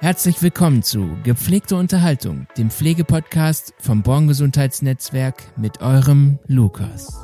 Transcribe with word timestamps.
Herzlich 0.00 0.42
willkommen 0.42 0.82
zu 0.82 1.16
Gepflegte 1.22 1.74
Unterhaltung, 1.74 2.46
dem 2.58 2.70
Pflegepodcast 2.70 3.72
vom 3.78 4.02
Born 4.02 4.28
Gesundheitsnetzwerk 4.28 5.42
mit 5.56 5.80
eurem 5.80 6.38
Lukas. 6.46 7.18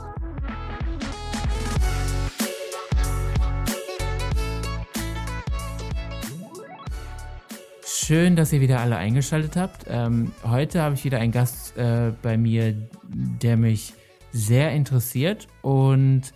Schön, 7.84 8.36
dass 8.36 8.54
ihr 8.54 8.62
wieder 8.62 8.80
alle 8.80 8.96
eingeschaltet 8.96 9.56
habt. 9.56 9.84
Ähm, 9.86 10.32
heute 10.42 10.80
habe 10.80 10.94
ich 10.94 11.04
wieder 11.04 11.18
einen 11.18 11.32
Gast 11.32 11.76
äh, 11.76 12.12
bei 12.22 12.38
mir, 12.38 12.74
der 13.04 13.58
mich 13.58 13.92
sehr 14.32 14.72
interessiert 14.72 15.46
und 15.60 16.32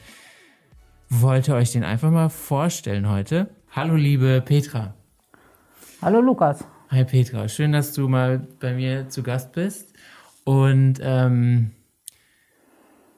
wollte 1.09 1.55
euch 1.55 1.73
den 1.73 1.82
einfach 1.82 2.11
mal 2.11 2.29
vorstellen 2.29 3.09
heute. 3.09 3.48
Hallo 3.71 3.95
liebe 3.95 4.43
Petra. 4.45 4.95
Hallo 6.02 6.20
Lukas. 6.20 6.62
Hi 6.90 7.04
Petra, 7.04 7.48
schön, 7.48 7.73
dass 7.73 7.95
du 7.95 8.06
mal 8.06 8.46
bei 8.60 8.74
mir 8.74 9.09
zu 9.09 9.23
Gast 9.23 9.52
bist. 9.52 9.95
Und 10.45 11.00
ähm, 11.00 11.70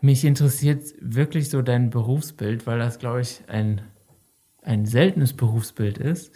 mich 0.01 0.25
interessiert 0.25 0.95
wirklich 1.01 1.51
so 1.51 1.61
dein 1.61 1.91
Berufsbild, 1.91 2.69
weil 2.69 2.79
das, 2.79 3.01
glaube 3.01 3.21
ich, 3.21 3.43
ein, 3.49 3.81
ein 4.63 4.87
seltenes 4.87 5.33
Berufsbild 5.33 5.99
ist. 5.99 6.33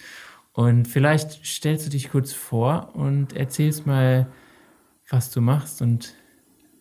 Und 0.53 0.89
vielleicht 0.89 1.47
stellst 1.47 1.87
du 1.87 1.91
dich 1.91 2.11
kurz 2.11 2.33
vor 2.33 2.91
und 2.95 3.37
erzählst 3.37 3.87
mal, 3.87 4.27
was 5.09 5.31
du 5.31 5.41
machst 5.41 5.81
und 5.81 6.15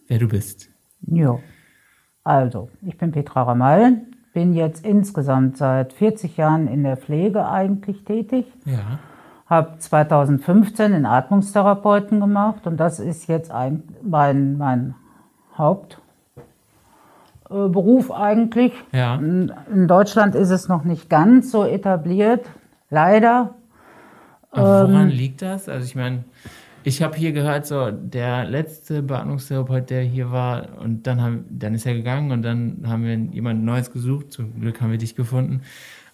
wer 0.08 0.18
du 0.18 0.28
bist. 0.28 0.70
Ja, 1.02 1.38
also, 2.24 2.70
ich 2.82 2.98
bin 2.98 3.12
Petra 3.12 3.44
Ramal, 3.44 4.02
bin 4.34 4.54
jetzt 4.54 4.84
insgesamt 4.84 5.58
seit 5.58 5.94
40 5.94 6.36
Jahren 6.38 6.68
in 6.68 6.84
der 6.84 6.98
Pflege 6.98 7.48
eigentlich 7.48 8.04
tätig. 8.04 8.48
Ja. 8.66 9.00
Habe 9.52 9.78
2015 9.80 10.94
den 10.94 11.06
Atmungstherapeuten 11.06 12.22
gemacht 12.22 12.66
und 12.68 12.78
das 12.78 13.02
ist 13.02 13.28
jetzt 13.28 13.52
ein, 13.52 13.84
mein, 14.02 14.58
mein 14.58 14.96
Hauptberuf 15.58 16.00
eigentlich. 18.12 18.72
Ja. 18.94 19.16
In, 19.16 19.52
in 19.70 19.90
Deutschland 19.90 20.36
ist 20.36 20.52
es 20.52 20.70
noch 20.70 20.86
nicht 20.86 21.10
ganz 21.10 21.52
so 21.52 21.66
etabliert, 21.66 22.46
leider. 22.90 23.56
Aber 24.52 24.88
woran 24.88 25.10
Ähm, 25.10 25.18
liegt 25.18 25.42
das? 25.42 25.68
Also 25.68 25.86
ich 25.86 25.96
meine, 25.96 26.24
ich 26.86 27.04
habe 27.04 27.18
hier 27.18 27.34
gehört, 27.34 27.66
so 27.66 27.92
der 27.92 28.46
letzte 28.46 29.04
Beatmungstherapeut, 29.04 29.90
der 29.90 30.04
hier 30.04 30.32
war, 30.32 30.80
und 30.80 31.06
dann 31.08 31.22
haben, 31.22 31.46
dann 31.50 31.76
ist 31.76 31.86
er 31.86 31.94
gegangen 31.94 32.32
und 32.32 32.42
dann 32.42 32.86
haben 32.88 33.04
wir 33.04 33.16
jemand 33.16 33.66
Neues 33.66 33.92
gesucht. 33.92 34.32
Zum 34.32 34.62
Glück 34.62 34.80
haben 34.80 34.92
wir 34.92 34.98
dich 34.98 35.18
gefunden. 35.18 35.62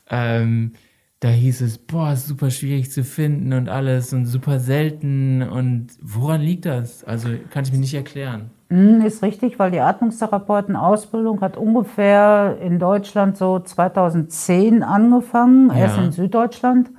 Ähm, 0.09 0.72
da 1.19 1.29
hieß 1.29 1.61
es, 1.61 1.77
boah, 1.79 2.13
ist 2.13 2.27
super 2.27 2.51
schwierig 2.51 2.91
zu 2.91 3.03
finden 3.03 3.53
und 3.53 3.69
alles 3.69 4.13
und 4.13 4.25
super 4.25 4.59
selten. 4.59 5.41
Und 5.41 5.87
woran 6.01 6.41
liegt 6.41 6.65
das? 6.65 7.03
Also 7.03 7.29
kann 7.49 7.63
ich 7.63 7.71
mir 7.71 7.79
nicht 7.79 7.93
erklären. 7.95 8.51
Mm, 8.69 9.01
Ist 9.01 9.23
richtig, 9.23 9.57
weil 9.59 9.71
die 9.71 9.79
Atmungstherapeutenausbildung 9.79 11.41
hat 11.41 11.57
ungefähr 11.57 12.57
in 12.61 12.79
Deutschland 12.79 13.38
so 13.38 13.59
2010 13.59 14.83
angefangen, 14.83 15.69
Ja. 15.69 15.75
erst 15.75 15.97
in 15.97 16.11
Süddeutschland. 16.11 16.91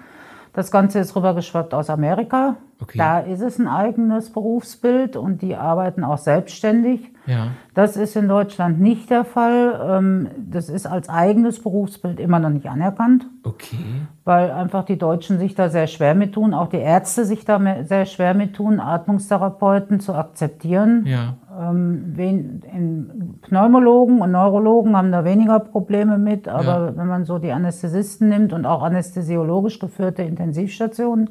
Das 0.59 0.73
Ganze 0.73 0.99
ist 0.99 1.15
rübergeschwappt 1.15 1.73
aus 1.73 1.89
Amerika. 1.89 2.57
Okay. 2.83 2.99
Da 2.99 3.21
ist 3.21 3.43
es 3.43 3.61
ein 3.61 3.69
eigenes 3.69 4.33
Berufsbild 4.33 5.15
und 5.17 5.41
die 5.41 5.55
arbeiten 5.55 6.03
auch 6.03 6.19
selbstständig. 6.19 7.13
Ja. 7.27 7.53
Das 7.75 7.97
ist 7.97 8.17
in 8.17 8.27
Deutschland 8.27 8.81
nicht 8.81 9.09
der 9.09 9.23
Fall. 9.25 9.81
Ähm, 9.89 10.27
Das 10.51 10.69
ist 10.69 10.85
als 10.89 11.09
eigenes 11.09 11.63
Berufsbild 11.63 12.19
immer 12.19 12.41
noch 12.41 12.51
nicht 12.51 12.67
anerkannt, 12.69 13.27
Okay. 13.45 13.77
weil 14.25 14.51
einfach 14.51 14.83
die 14.85 14.99
Deutschen 14.99 15.39
sich 15.39 15.55
da 15.55 15.69
sehr 15.69 15.87
schwer 15.87 16.17
mit 16.17 16.33
tun, 16.33 16.53
auch 16.55 16.67
die 16.69 16.79
Ärzte 16.79 17.25
sich 17.25 17.45
da 17.45 17.61
sehr 17.85 18.07
schwer 18.07 18.35
mit 18.35 18.57
tun, 18.57 18.81
Atmungstherapeuten 18.81 20.01
zu 20.01 20.13
akzeptieren. 20.13 21.05
Ja. 21.07 21.35
Ähm, 21.59 23.41
Pneumologen 23.43 24.21
und 24.21 24.31
Neurologen 24.31 24.97
haben 24.97 25.11
da 25.11 25.25
weniger 25.25 25.59
Probleme 25.59 26.17
mit, 26.19 26.47
aber 26.47 26.87
Ja. 26.91 26.97
wenn 26.97 27.07
man 27.07 27.25
so 27.25 27.39
die 27.39 27.51
Anästhesisten 27.51 28.29
nimmt 28.29 28.53
und 28.53 28.65
auch 28.65 28.83
anästhesiologisch 28.83 29.79
geführte 29.79 30.23
Intensivstationen, 30.23 31.31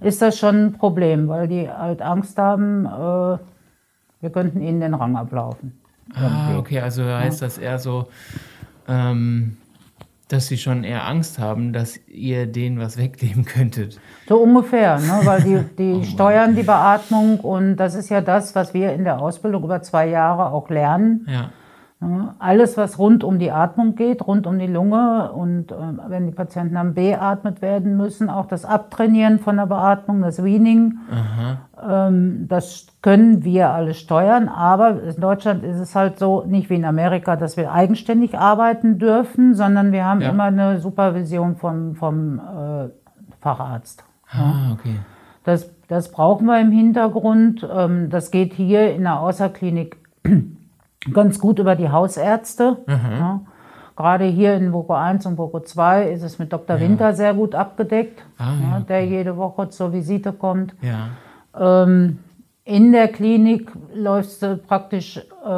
ist 0.00 0.22
das 0.22 0.38
schon 0.38 0.66
ein 0.66 0.72
Problem, 0.72 1.28
weil 1.28 1.48
die 1.48 1.68
halt 1.68 2.00
Angst 2.02 2.38
haben, 2.38 2.86
äh, 2.86 3.38
wir 4.20 4.30
könnten 4.30 4.60
ihnen 4.60 4.80
den 4.80 4.94
Rang 4.94 5.16
ablaufen. 5.16 5.78
Ah, 6.14 6.56
okay, 6.58 6.80
also 6.80 7.04
heißt 7.04 7.42
das 7.42 7.58
eher 7.58 7.78
so, 7.78 8.06
ähm, 8.88 9.56
dass 10.32 10.48
sie 10.48 10.56
schon 10.56 10.84
eher 10.84 11.06
Angst 11.06 11.38
haben, 11.38 11.72
dass 11.72 12.00
ihr 12.08 12.46
denen 12.46 12.78
was 12.78 12.96
wegnehmen 12.96 13.44
könntet. 13.44 14.00
So 14.28 14.38
ungefähr, 14.38 14.98
ne? 14.98 15.20
weil 15.24 15.42
die, 15.42 15.62
die 15.78 16.06
steuern 16.06 16.56
die 16.56 16.62
Beatmung 16.62 17.40
und 17.40 17.76
das 17.76 17.94
ist 17.94 18.08
ja 18.08 18.20
das, 18.20 18.54
was 18.54 18.74
wir 18.74 18.92
in 18.92 19.04
der 19.04 19.20
Ausbildung 19.20 19.64
über 19.64 19.82
zwei 19.82 20.08
Jahre 20.08 20.52
auch 20.52 20.70
lernen. 20.70 21.26
Ja. 21.28 21.50
Ja, 22.02 22.34
Alles, 22.40 22.76
was 22.76 22.98
rund 22.98 23.22
um 23.22 23.38
die 23.38 23.52
Atmung 23.52 23.94
geht, 23.94 24.26
rund 24.26 24.46
um 24.48 24.58
die 24.58 24.66
Lunge 24.66 25.30
und 25.32 25.70
äh, 25.70 25.74
wenn 26.08 26.26
die 26.26 26.32
Patienten 26.32 26.74
dann 26.74 26.94
beatmet 26.94 27.62
werden 27.62 27.96
müssen, 27.96 28.28
auch 28.28 28.46
das 28.46 28.64
Abtrainieren 28.64 29.38
von 29.38 29.56
der 29.56 29.66
Beatmung, 29.66 30.20
das 30.22 30.42
Weaning, 30.42 30.98
ähm, 31.88 32.46
das 32.48 32.86
können 33.02 33.44
wir 33.44 33.70
alle 33.70 33.94
steuern. 33.94 34.48
Aber 34.48 35.00
in 35.02 35.20
Deutschland 35.20 35.62
ist 35.62 35.78
es 35.78 35.94
halt 35.94 36.18
so, 36.18 36.42
nicht 36.44 36.70
wie 36.70 36.74
in 36.76 36.84
Amerika, 36.84 37.36
dass 37.36 37.56
wir 37.56 37.72
eigenständig 37.72 38.36
arbeiten 38.36 38.98
dürfen, 38.98 39.54
sondern 39.54 39.92
wir 39.92 40.04
haben 40.04 40.20
Ja. 40.22 40.30
immer 40.30 40.44
eine 40.44 40.78
Supervision 40.80 41.54
vom, 41.56 41.94
vom 41.94 42.38
äh, 42.40 42.88
Facharzt. 43.40 44.04
Ah, 44.32 44.72
okay. 44.72 44.96
Das, 45.44 45.70
das 45.88 46.10
brauchen 46.10 46.46
wir 46.46 46.60
im 46.60 46.70
Hintergrund. 46.72 47.68
Ähm, 47.72 48.08
Das 48.10 48.30
geht 48.30 48.54
hier 48.54 48.92
in 48.94 49.02
der 49.02 49.20
Außerklinik 49.20 49.96
ganz 51.12 51.38
gut 51.38 51.58
über 51.58 51.74
die 51.76 51.90
Hausärzte. 51.90 52.78
Ja. 52.86 53.40
Gerade 53.96 54.24
hier 54.24 54.54
in 54.54 54.72
Voko 54.72 54.94
1 54.94 55.26
und 55.26 55.36
Voko 55.38 55.60
2 55.60 56.10
ist 56.10 56.22
es 56.22 56.38
mit 56.38 56.52
Dr. 56.52 56.80
Winter 56.80 57.12
sehr 57.12 57.34
gut 57.34 57.54
abgedeckt, 57.54 58.22
Ah, 58.38 58.52
ja, 58.60 58.78
ja, 58.78 58.80
der 58.80 59.04
jede 59.06 59.36
Woche 59.36 59.68
zur 59.68 59.92
Visite 59.92 60.32
kommt. 60.32 60.74
Ja. 60.80 61.08
Ähm, 61.84 62.18
in 62.64 62.92
der 62.92 63.08
Klinik 63.08 63.70
läufst 63.94 64.42
du 64.42 64.56
praktisch 64.56 65.18
äh, 65.18 65.50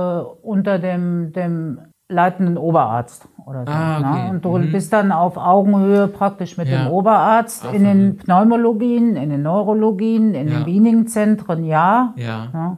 unter 0.43 0.79
dem, 0.79 1.33
dem 1.33 1.79
leitenden 2.09 2.59
Oberarzt 2.59 3.29
oder 3.47 3.65
so. 3.67 3.73
Ah, 3.73 3.99
okay. 3.99 4.23
ne? 4.25 4.31
Und 4.31 4.45
du 4.45 4.73
bist 4.73 4.93
dann 4.93 5.13
auf 5.13 5.37
Augenhöhe 5.37 6.09
praktisch 6.09 6.57
mit 6.57 6.69
Ja. 6.69 6.85
dem 6.85 6.93
Oberarzt 6.93 7.65
Ah, 7.67 7.73
in 7.73 7.85
den 7.85 8.17
Pneumologien, 8.19 9.17
in 9.17 9.31
den 9.31 9.43
Neurologien, 9.43 10.35
in 10.35 10.49
Ja. 10.49 10.59
den 10.59 10.67
Weaning-Zentren, 10.67 11.65
ja. 11.65 12.13
Ja. 12.17 12.49
ja. 12.53 12.77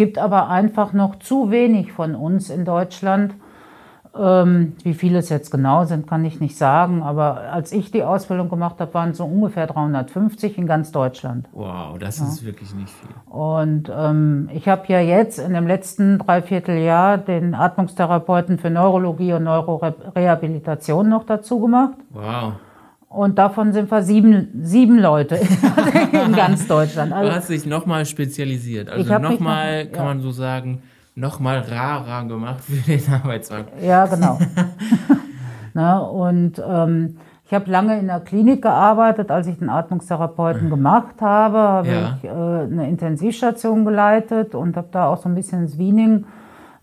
Es 0.00 0.06
gibt 0.06 0.16
aber 0.16 0.48
einfach 0.48 0.94
noch 0.94 1.16
zu 1.16 1.50
wenig 1.50 1.92
von 1.92 2.14
uns 2.14 2.48
in 2.48 2.64
Deutschland. 2.64 3.34
Ähm, 4.18 4.72
wie 4.82 4.94
viele 4.94 5.18
es 5.18 5.28
jetzt 5.28 5.50
genau 5.50 5.84
sind, 5.84 6.06
kann 6.06 6.24
ich 6.24 6.40
nicht 6.40 6.56
sagen. 6.56 7.02
Aber 7.02 7.52
als 7.52 7.70
ich 7.70 7.90
die 7.90 8.02
Ausbildung 8.02 8.48
gemacht 8.48 8.76
habe, 8.80 8.94
waren 8.94 9.10
es 9.10 9.18
so 9.18 9.26
ungefähr 9.26 9.66
350 9.66 10.56
in 10.56 10.66
ganz 10.66 10.90
Deutschland. 10.90 11.50
Wow, 11.52 11.98
das 11.98 12.18
ist 12.18 12.46
wirklich 12.46 12.74
nicht 12.74 12.88
viel. 12.88 13.10
Und 13.28 13.92
ähm, 13.94 14.48
ich 14.54 14.68
habe 14.68 14.84
ja 14.86 15.00
jetzt 15.00 15.38
in 15.38 15.52
dem 15.52 15.66
letzten 15.66 16.16
Dreivierteljahr 16.16 17.18
den 17.18 17.54
Atmungstherapeuten 17.54 18.56
für 18.56 18.70
Neurologie 18.70 19.34
und 19.34 19.44
Neurorehabilitation 19.44 21.10
noch 21.10 21.26
dazu 21.26 21.60
gemacht. 21.60 21.98
Wow. 22.08 22.54
Und 23.12 23.38
davon 23.38 23.72
sind 23.72 23.90
wir 23.90 24.02
sieben, 24.02 24.48
sieben 24.62 24.96
Leute 25.00 25.34
in 26.26 26.32
ganz 26.32 26.68
Deutschland. 26.68 27.10
Du 27.10 27.16
Also, 27.16 27.32
hast 27.32 27.50
dich 27.50 27.66
nochmal 27.66 28.06
spezialisiert. 28.06 28.88
Also 28.88 29.18
nochmal, 29.18 29.84
noch- 29.86 29.90
kann 29.92 30.02
ja. 30.06 30.08
man 30.14 30.20
so 30.20 30.30
sagen, 30.30 30.82
nochmal 31.16 31.58
rarer 31.58 32.24
gemacht 32.28 32.60
für 32.64 32.76
den 32.88 33.02
Arbeitsmarkt. 33.12 33.82
ja, 33.82 34.06
genau. 34.06 34.38
Na, 35.74 35.98
und 35.98 36.62
ähm, 36.64 37.16
ich 37.46 37.52
habe 37.52 37.68
lange 37.68 37.98
in 37.98 38.06
der 38.06 38.20
Klinik 38.20 38.62
gearbeitet. 38.62 39.30
Als 39.32 39.48
ich 39.48 39.58
den 39.58 39.70
Atmungstherapeuten 39.70 40.70
gemacht 40.70 41.16
habe, 41.20 41.58
habe 41.58 41.88
Ja. 41.88 42.16
ich 42.16 42.24
äh, 42.24 42.28
eine 42.30 42.88
Intensivstation 42.88 43.84
geleitet 43.84 44.54
und 44.54 44.76
habe 44.76 44.88
da 44.92 45.06
auch 45.08 45.18
so 45.20 45.28
ein 45.28 45.34
bisschen 45.34 45.62
das 45.62 45.78
Wiening 45.78 46.26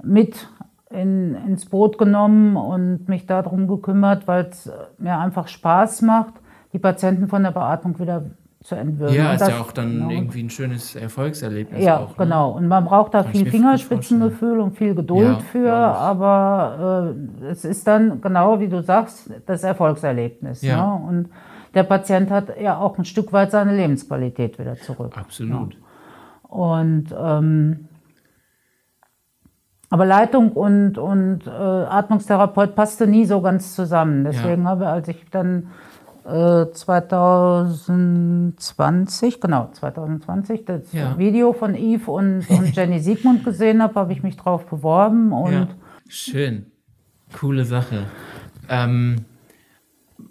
mit 0.03 0.49
in, 0.89 1.35
ins 1.47 1.65
Boot 1.65 1.97
genommen 1.97 2.55
und 2.55 3.09
mich 3.09 3.25
darum 3.25 3.67
gekümmert, 3.67 4.27
weil 4.27 4.45
es 4.45 4.71
mir 4.97 5.17
einfach 5.17 5.47
Spaß 5.47 6.01
macht, 6.03 6.33
die 6.73 6.79
Patienten 6.79 7.27
von 7.27 7.43
der 7.43 7.51
Beatmung 7.51 7.99
wieder 7.99 8.25
zu 8.63 8.75
entwürden. 8.75 9.15
Ja, 9.15 9.33
ist 9.33 9.41
das- 9.41 9.49
ja 9.49 9.61
auch 9.61 9.71
dann 9.71 9.91
genau. 9.93 10.09
irgendwie 10.09 10.43
ein 10.43 10.49
schönes 10.49 10.95
Erfolgserlebnis 10.95 11.83
Ja, 11.83 11.99
auch. 11.99 12.09
Ne? 12.09 12.15
genau. 12.17 12.51
Und 12.51 12.67
man 12.67 12.85
braucht 12.85 13.13
da 13.13 13.23
Kann 13.23 13.31
viel 13.31 13.45
Fingerspitzengefühl 13.45 14.59
und 14.59 14.77
viel 14.77 14.95
Geduld 14.95 15.27
Ja, 15.27 15.39
für, 15.39 15.73
aber 15.73 17.13
äh, 17.41 17.45
es 17.47 17.63
ist 17.65 17.87
dann 17.87 18.19
genau 18.19 18.59
wie 18.59 18.67
du 18.67 18.81
sagst, 18.81 19.29
das 19.45 19.63
Erfolgserlebnis. 19.63 20.61
Ja. 20.63 20.97
Ne? 20.97 21.07
Und 21.07 21.29
der 21.75 21.83
Patient 21.83 22.31
hat 22.31 22.59
ja 22.59 22.77
auch 22.77 22.97
ein 22.97 23.05
Stück 23.05 23.31
weit 23.31 23.51
seine 23.51 23.75
Lebensqualität 23.75 24.57
wieder 24.59 24.75
zurück. 24.75 25.15
Absolut. 25.15 25.77
Und 26.43 27.05
ähm, 27.17 27.86
aber 29.89 30.05
Leitung 30.05 30.51
und, 30.51 30.97
und 30.97 31.47
äh, 31.47 31.49
Atmungstherapeut 31.49 32.75
passte 32.75 33.07
nie 33.07 33.25
so 33.25 33.41
ganz 33.41 33.73
zusammen. 33.75 34.25
Deswegen 34.25 34.67
habe, 34.67 34.87
als 34.87 35.07
ich 35.07 35.23
dann 35.31 35.67
äh, 36.25 36.65
2020, 36.71 39.39
genau, 39.39 39.69
2020, 39.71 40.65
das 40.65 40.91
Ja. 40.91 41.17
Video 41.17 41.53
von 41.53 41.73
Yves 41.75 42.07
und, 42.07 42.49
und 42.49 42.75
Jenny 42.79 42.99
Siegmund 42.99 43.45
gesehen 43.45 43.81
habe, 43.81 43.95
habe 43.95 44.11
ich 44.11 44.23
mich 44.23 44.35
drauf 44.35 44.65
beworben 44.65 45.31
und 45.31 45.53
Ja. 45.53 45.67
Schön. 46.09 46.65
Coole 47.37 47.65
Sache. 47.65 48.05
Ähm, 48.69 49.25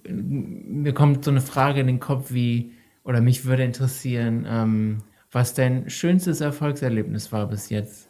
mir 0.09 0.95
kommt 0.95 1.25
so 1.25 1.31
eine 1.31 1.41
Frage 1.41 1.81
in 1.81 1.87
den 1.87 2.01
Kopf 2.01 2.33
wie, 2.33 2.73
oder 3.05 3.21
mich 3.21 3.45
würde 3.47 3.65
interessieren, 3.65 4.47
ähm, 4.49 4.99
was 5.33 5.55
dein 5.55 5.91
schönstes 5.91 6.41
Erfolgserlebnis 6.41 7.33
war 7.33 7.47
bis 7.47 7.71
jetzt. 7.71 8.06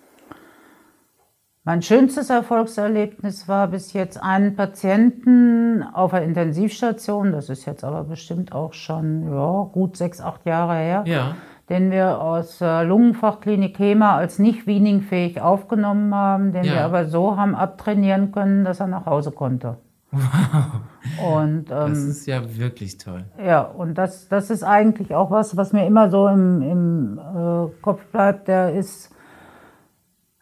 Mein 1.69 1.83
schönstes 1.83 2.31
Erfolgserlebnis 2.31 3.49
war 3.49 3.67
bis 3.67 3.93
jetzt 3.93 4.23
einen 4.23 4.55
Patienten 4.55 5.83
auf 5.83 6.13
der 6.13 6.23
Intensivstation, 6.23 7.33
das 7.33 7.49
ist 7.49 7.65
jetzt 7.67 7.83
aber 7.83 8.05
bestimmt 8.05 8.53
auch 8.53 8.73
schon 8.73 9.25
ja, 9.29 9.69
gut 9.73 9.97
sechs, 9.97 10.21
acht 10.21 10.47
Jahre 10.47 10.75
her, 10.77 11.03
Ja. 11.09 11.35
den 11.69 11.91
wir 11.91 12.21
aus 12.21 12.59
der 12.59 12.85
Lungenfachklinik 12.85 13.77
HEMA 13.81 14.15
als 14.15 14.39
nicht 14.39 14.69
weaningfähig 14.69 15.41
aufgenommen 15.41 16.15
haben, 16.15 16.53
den 16.53 16.63
Ja. 16.63 16.73
wir 16.75 16.85
aber 16.85 17.07
so 17.07 17.37
haben 17.37 17.57
abtrainieren 17.57 18.31
können, 18.31 18.65
dass 18.65 18.79
er 18.79 18.87
nach 18.87 19.07
Hause 19.07 19.33
konnte. 19.33 19.79
Und 21.33 21.65
Das 21.69 21.99
ähm, 21.99 22.11
ist 22.11 22.27
ja 22.27 22.43
wirklich 22.57 22.97
toll. 22.99 23.25
ja, 23.45 23.63
und 23.63 23.99
das, 23.99 24.29
das 24.29 24.51
ist 24.51 24.63
eigentlich 24.63 25.17
auch 25.17 25.33
was, 25.33 25.57
was 25.57 25.73
mir 25.73 25.85
immer 25.85 26.11
so 26.11 26.29
im, 26.29 26.63
im 26.63 27.19
äh, 27.19 27.83
Kopf 27.83 28.05
bleibt. 28.13 28.47
Der 28.47 28.73
ist, 28.73 29.11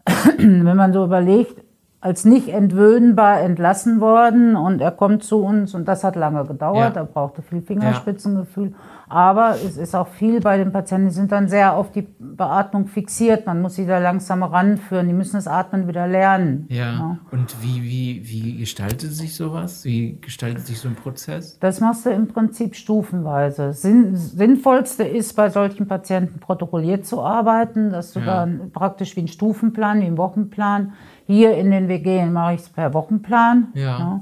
wenn 0.39 0.77
man 0.77 0.93
so 0.93 1.05
überlegt, 1.05 1.64
als 2.05 2.27
nicht 2.27 2.49
entwöhnbar 2.51 3.41
entlassen 3.41 3.99
worden 3.99 4.57
und 4.57 4.83
er 4.83 4.91
kommt 4.91 5.25
zu 5.25 5.39
uns 5.43 5.75
und 5.75 5.89
das 5.89 6.05
hat 6.05 6.17
lange 6.17 6.45
gedauert. 6.45 6.97
Ja. 6.97 7.01
Er 7.01 7.07
brauchte 7.07 7.41
viel 7.41 7.63
Fingerspitzengefühl. 7.63 8.75
Aber 9.09 9.55
es 9.65 9.77
ist 9.77 9.95
auch 9.95 10.09
viel 10.09 10.41
bei 10.41 10.57
den 10.59 10.73
Patienten, 10.73 11.09
die 11.09 11.15
sind 11.15 11.31
dann 11.33 11.49
sehr 11.49 11.75
auf 11.75 11.93
die 11.93 12.07
Beatmung 12.19 12.89
fixiert. 12.89 13.47
Man 13.47 13.63
muss 13.63 13.77
sie 13.77 13.87
da 13.87 13.99
langsam 13.99 14.43
ranführen. 14.43 15.07
Die 15.07 15.15
müssen 15.15 15.37
das 15.37 15.47
Atmen 15.47 15.87
wieder 15.89 16.07
lernen. 16.07 16.67
Ja. 16.69 17.19
Und 17.31 17.55
wie, 17.63 17.83
wie, 17.83 18.23
wie 18.25 18.59
gestaltet 18.59 19.13
sich 19.13 19.35
sowas? 19.37 19.85
Wie 19.85 20.19
gestaltet 20.21 20.67
sich 20.67 20.81
so 20.81 20.89
ein 20.89 20.97
Prozess? 20.97 21.59
Das 21.61 21.81
machst 21.81 22.05
du 22.07 22.11
im 22.11 22.29
Prinzip 22.29 22.75
stufenweise. 22.75 23.73
Sinn, 23.73 24.17
sinnvollste 24.17 25.05
ist, 25.05 25.35
bei 25.37 25.49
solchen 25.49 25.87
Patienten 25.87 26.41
protokolliert 26.41 27.07
zu 27.07 27.23
arbeiten, 27.23 27.91
dass 27.91 28.13
du 28.13 28.21
Ja. 28.21 28.27
dann 28.27 28.73
praktisch 28.73 29.17
wie 29.17 29.21
ein 29.21 29.29
Stufenplan, 29.29 30.01
wie 30.01 30.07
ein 30.07 30.19
Wochenplan, 30.19 30.93
hier 31.27 31.57
in 31.57 31.71
den 31.71 31.89
WG 31.89 32.25
mache 32.27 32.55
ich 32.55 32.61
es 32.61 32.69
per 32.69 32.93
Wochenplan. 32.95 33.69
Ja. 33.75 34.21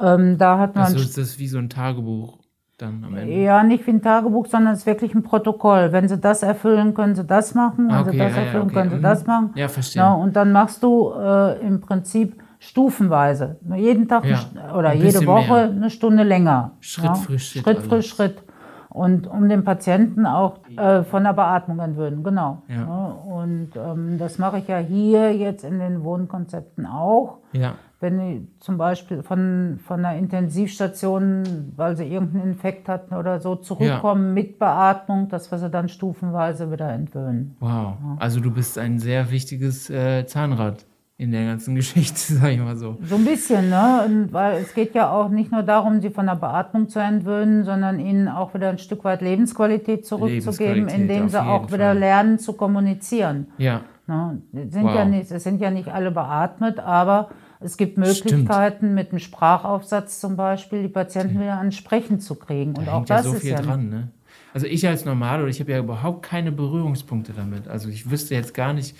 Ähm, 0.00 0.38
da 0.38 0.58
hat 0.58 0.74
man 0.74 0.84
Also 0.84 0.98
ist 0.98 1.18
das 1.18 1.38
wie 1.38 1.48
so 1.48 1.58
ein 1.58 1.68
Tagebuch 1.68 2.38
dann 2.78 3.04
am 3.04 3.14
Ende? 3.16 3.32
ja 3.34 3.62
nicht 3.62 3.86
wie 3.86 3.90
ein 3.90 4.00
Tagebuch, 4.02 4.46
sondern 4.46 4.72
es 4.72 4.80
ist 4.80 4.86
wirklich 4.86 5.14
ein 5.14 5.22
Protokoll. 5.22 5.92
Wenn 5.92 6.08
sie 6.08 6.16
das 6.18 6.42
erfüllen, 6.42 6.94
können 6.94 7.14
sie 7.14 7.24
das 7.24 7.54
machen. 7.54 7.88
Wenn 7.88 7.94
Ah, 7.94 8.00
okay, 8.02 8.12
sie 8.12 8.18
das 8.18 8.30
ja, 8.32 8.36
ja, 8.38 8.44
erfüllen, 8.46 8.64
okay. 8.64 8.74
können 8.74 8.90
sie 8.90 8.96
Mhm. 8.96 9.02
das 9.02 9.26
machen. 9.26 9.50
Ja, 9.54 9.68
verstehe. 9.68 10.02
Ja, 10.02 10.12
und 10.14 10.34
dann 10.36 10.52
machst 10.52 10.82
du 10.82 11.12
äh, 11.12 11.60
im 11.66 11.80
Prinzip 11.80 12.40
stufenweise. 12.58 13.56
Jeden 13.74 14.08
Tag 14.08 14.24
Ja. 14.24 14.74
Oder 14.76 14.94
jede 14.94 15.26
Woche 15.26 15.46
mehr. 15.52 15.70
eine 15.70 15.90
Stunde 15.90 16.22
länger. 16.22 16.72
Schritt 16.80 17.16
für 17.18 17.38
Schritt 17.38 17.64
Schritt 17.64 17.78
für 17.82 17.90
alles. 17.92 18.06
Schritt. 18.06 18.42
Und 18.90 19.28
um 19.28 19.48
den 19.48 19.64
Patienten 19.64 20.26
auch 20.26 20.58
äh, 20.76 21.04
von 21.04 21.22
der 21.22 21.32
Beatmung 21.32 21.78
entwöhnen, 21.78 22.24
genau. 22.24 22.62
Ja. 22.68 22.84
und 22.84 23.70
ähm, 23.76 24.18
das 24.18 24.38
mache 24.38 24.58
ich 24.58 24.66
ja 24.66 24.78
hier 24.78 25.34
jetzt 25.34 25.64
in 25.64 25.78
den 25.78 26.02
Wohnkonzepten 26.02 26.86
auch. 26.86 27.38
Ja. 27.52 27.74
Wenn 28.00 28.18
die 28.18 28.48
zum 28.58 28.78
Beispiel 28.78 29.22
von, 29.22 29.78
von 29.84 30.02
der 30.02 30.16
Intensivstation, 30.16 31.72
weil 31.76 31.96
sie 31.96 32.04
irgendeinen 32.04 32.52
Infekt 32.52 32.88
hatten 32.88 33.14
oder 33.14 33.38
so, 33.40 33.56
zurückkommen 33.56 34.34
mit 34.34 34.58
Beatmung, 34.58 35.28
dass 35.28 35.50
wir 35.52 35.58
sie 35.58 35.70
dann 35.70 35.88
stufenweise 35.88 36.72
wieder 36.72 36.90
entwöhnen. 36.90 37.56
Wow. 37.60 37.94
Also 38.18 38.40
du 38.40 38.50
bist 38.50 38.78
ein 38.78 38.98
sehr 38.98 39.30
wichtiges 39.30 39.88
äh, 39.90 40.26
Zahnrad 40.26 40.86
in 41.20 41.32
der 41.32 41.44
ganzen 41.44 41.74
Geschichte, 41.80 42.32
sag 42.34 42.50
ich 42.50 42.58
mal 42.58 42.76
so. 42.76 42.96
So 43.02 43.16
ein 43.16 43.24
bisschen, 43.26 43.68
ne? 43.68 44.04
Und 44.06 44.32
weil 44.32 44.62
es 44.62 44.72
geht 44.72 44.94
ja 44.94 45.10
auch 45.10 45.28
nicht 45.28 45.52
nur 45.52 45.62
darum, 45.62 46.00
sie 46.00 46.08
von 46.08 46.24
der 46.24 46.34
Beatmung 46.36 46.88
zu 46.88 46.98
entwöhnen, 46.98 47.62
sondern 47.64 48.00
ihnen 48.00 48.26
auch 48.26 48.54
wieder 48.54 48.70
ein 48.70 48.78
Stück 48.78 49.04
weit 49.04 49.20
Lebensqualität 49.20 50.06
zurückzugeben, 50.06 50.86
Lebensqualität, 50.86 51.00
indem 51.00 51.28
sie 51.28 51.42
auch 51.42 51.66
wieder 51.68 51.88
Fall. 51.90 51.98
lernen 51.98 52.38
zu 52.38 52.54
kommunizieren. 52.54 53.48
Ja. 53.58 53.82
Ne? 54.06 54.40
Es, 54.54 54.72
sind 54.72 54.84
Wow. 54.84 54.94
ja 54.94 55.04
nicht, 55.04 55.30
es 55.30 55.44
sind 55.44 55.60
ja 55.60 55.70
nicht 55.70 55.88
alle 55.88 56.10
beatmet, 56.10 56.78
aber 56.80 57.28
es 57.60 57.76
gibt 57.76 57.98
Möglichkeiten, 57.98 58.94
mit 58.94 59.10
einem 59.10 59.18
Sprachaufsatz 59.18 60.20
zum 60.20 60.36
Beispiel 60.36 60.80
die 60.82 60.88
Patienten 60.88 61.38
wieder 61.38 61.58
ans 61.58 61.76
Sprechen 61.76 62.18
zu 62.20 62.34
kriegen. 62.34 62.74
Und 62.78 62.86
Da 62.86 62.92
auch 62.92 62.96
hängt 63.00 63.10
ja 63.10 63.16
das 63.16 63.26
so 63.26 63.32
ist 63.34 63.42
viel 63.42 63.50
ja 63.50 63.60
dran, 63.60 63.90
ne? 63.90 64.08
Also 64.54 64.66
ich 64.66 64.88
als 64.88 65.04
Normalo, 65.04 65.46
ich 65.46 65.60
habe 65.60 65.70
ja 65.70 65.78
überhaupt 65.78 66.22
keine 66.24 66.50
Berührungspunkte 66.50 67.32
damit. 67.34 67.68
Also 67.68 67.90
ich 67.90 68.10
wüsste 68.10 68.34
jetzt 68.34 68.54
gar 68.54 68.72
nicht, 68.72 68.96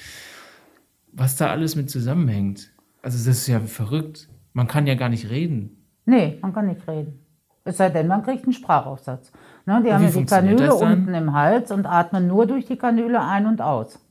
was 1.13 1.37
da 1.37 1.49
alles 1.49 1.77
mit 1.77 1.91
zusammenhängt. 1.91 2.71
Also 3.03 3.17
das 3.19 3.39
ist 3.39 3.47
ja 3.47 3.61
verrückt. 3.61 4.29
Man 4.53 4.67
kann 4.67 4.87
ja 4.87 4.95
gar 4.95 5.09
nicht 5.09 5.31
reden. 5.31 5.77
Nee, 6.07 6.39
man 6.43 6.53
kann 6.53 6.67
nicht 6.67 6.87
reden. 6.89 7.21
Es 7.65 7.77
sei 7.77 7.91
denn, 7.91 8.07
man 8.09 8.23
kriegt 8.23 8.45
einen 8.45 8.53
Sprachaufsatz. 8.53 9.33
Ne, 9.67 9.81
die 9.83 9.89
Und 9.89 9.95
haben 9.95 10.05
ja 10.05 10.11
die 10.11 10.25
Kanüle 10.25 10.75
unten 10.75 11.15
im 11.15 11.33
Hals 11.35 11.71
und 11.71 11.87
atmen 11.87 12.27
nur 12.27 12.47
durch 12.47 12.67
die 12.67 12.77
Kanüle 12.77 13.21
ein 13.23 13.47
und 13.47 13.61
aus. 13.61 14.05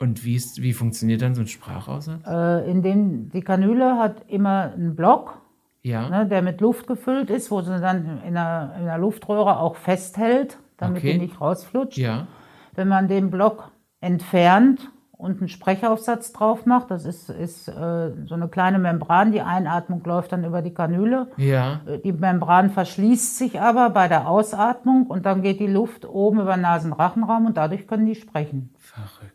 Und 0.00 0.24
wie, 0.24 0.34
ist, 0.34 0.60
wie 0.62 0.72
funktioniert 0.72 1.22
dann 1.22 1.34
so 1.34 1.40
ein 1.40 1.46
Sprachaussatz? 1.48 2.20
Äh, 2.26 2.70
in 2.70 2.82
dem, 2.82 3.30
die 3.30 3.40
Kanüle 3.40 3.96
hat 3.98 4.22
immer 4.28 4.72
einen 4.72 4.94
Block, 4.94 5.40
Ja. 5.82 6.08
ne, 6.08 6.26
der 6.26 6.42
mit 6.42 6.60
Luft 6.60 6.86
gefüllt 6.86 7.30
ist, 7.30 7.50
wo 7.50 7.62
sie 7.62 7.78
dann 7.80 8.20
in 8.26 8.34
der, 8.34 8.74
in 8.78 8.84
der 8.84 8.98
Luftröhre 8.98 9.58
auch 9.58 9.76
festhält, 9.76 10.58
damit 10.76 10.98
Okay. 10.98 11.14
die 11.14 11.18
nicht 11.20 11.40
rausflutscht. 11.40 11.98
Ja. 11.98 12.26
Wenn 12.74 12.88
man 12.88 13.08
den 13.08 13.30
Block 13.30 13.70
entfernt 14.00 14.90
und 15.18 15.40
einen 15.40 15.48
Sprechaufsatz 15.48 16.32
drauf 16.32 16.64
macht, 16.64 16.92
das 16.92 17.04
ist, 17.04 17.28
ist 17.28 17.66
äh, 17.66 18.12
so 18.26 18.34
eine 18.34 18.46
kleine 18.46 18.78
Membran, 18.78 19.32
die 19.32 19.42
Einatmung 19.42 20.00
läuft 20.04 20.30
dann 20.30 20.44
über 20.44 20.62
die 20.62 20.72
Kanüle. 20.72 21.26
Ja. 21.36 21.80
Äh, 21.86 21.98
Die 21.98 22.12
Membran 22.12 22.70
verschließt 22.70 23.36
sich 23.36 23.60
aber 23.60 23.90
bei 23.90 24.06
der 24.06 24.28
Ausatmung 24.28 25.06
und 25.06 25.26
dann 25.26 25.42
geht 25.42 25.58
die 25.58 25.66
Luft 25.66 26.08
oben 26.08 26.40
über 26.40 26.54
den 26.54 26.62
Nasenrachenraum 26.62 27.46
und 27.46 27.56
dadurch 27.56 27.88
können 27.88 28.06
die 28.06 28.14
sprechen. 28.14 28.72
Verrückt. 28.78 29.34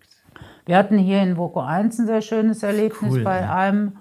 Wir 0.65 0.77
hatten 0.77 0.97
hier 0.97 1.21
in 1.21 1.35
Voko 1.35 1.59
1 1.59 1.99
ein 1.99 2.05
sehr 2.07 2.21
schönes 2.21 2.63
Erlebnis 2.63 3.15
Cool, 3.15 3.23
bei 3.23 3.41
ja. 3.41 3.53
einem 3.53 3.97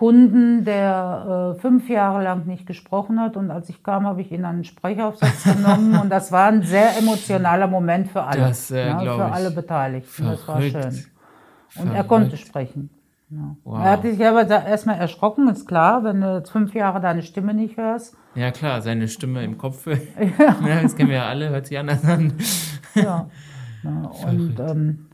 Kunden, 0.00 0.64
der 0.64 1.52
äh, 1.56 1.60
fünf 1.60 1.90
Jahre 1.90 2.24
lang 2.24 2.46
nicht 2.46 2.64
gesprochen 2.64 3.20
hat. 3.20 3.36
Und 3.36 3.50
als 3.50 3.68
ich 3.68 3.82
kam, 3.82 4.06
habe 4.06 4.22
ich 4.22 4.32
ihn 4.32 4.46
an 4.46 4.54
einen 4.54 4.64
Sprechaufsatz 4.64 5.44
genommen. 5.56 5.94
Und 6.00 6.08
das 6.08 6.32
war 6.32 6.48
ein 6.48 6.62
sehr 6.62 6.96
emotionaler 6.96 7.66
Moment 7.66 8.08
für 8.08 8.22
alle. 8.22 8.40
Das, 8.40 8.70
äh, 8.70 8.94
glaub 8.98 9.18
für 9.20 9.26
ich. 9.26 9.34
alle 9.34 9.50
Beteiligten. 9.50 10.24
Das 10.24 10.48
war 10.48 10.56
Verrückt. 10.56 10.94
schön. 10.94 11.04
Und 11.82 11.94
er 11.94 12.04
konnte 12.04 12.30
Verrückt. 12.30 12.48
sprechen. 12.48 12.88
Ja. 13.28 13.56
Wow. 13.62 13.78
Er 13.84 13.90
hat 13.90 14.00
sich 14.00 14.24
aber 14.24 14.48
erstmal 14.48 14.98
erschrocken, 14.98 15.50
ist 15.50 15.68
klar, 15.68 16.02
wenn 16.02 16.22
du 16.22 16.34
jetzt 16.38 16.50
fünf 16.50 16.72
Jahre 16.72 17.02
deine 17.02 17.20
Stimme 17.20 17.52
nicht 17.52 17.76
hörst. 17.76 18.16
Ja 18.34 18.52
klar, 18.52 18.80
seine 18.80 19.06
Stimme 19.06 19.44
im 19.44 19.58
Kopf. 19.58 19.86
ja. 20.38 20.80
das 20.82 20.96
kennen 20.96 21.10
wir 21.10 21.16
ja 21.16 21.28
alle, 21.28 21.50
hört 21.50 21.66
sich 21.66 21.78
anders 21.78 22.02
an. 22.06 22.32
Ja. 22.94 23.28
ja 23.82 24.10
und 24.26 24.58
ähm, 24.60 25.09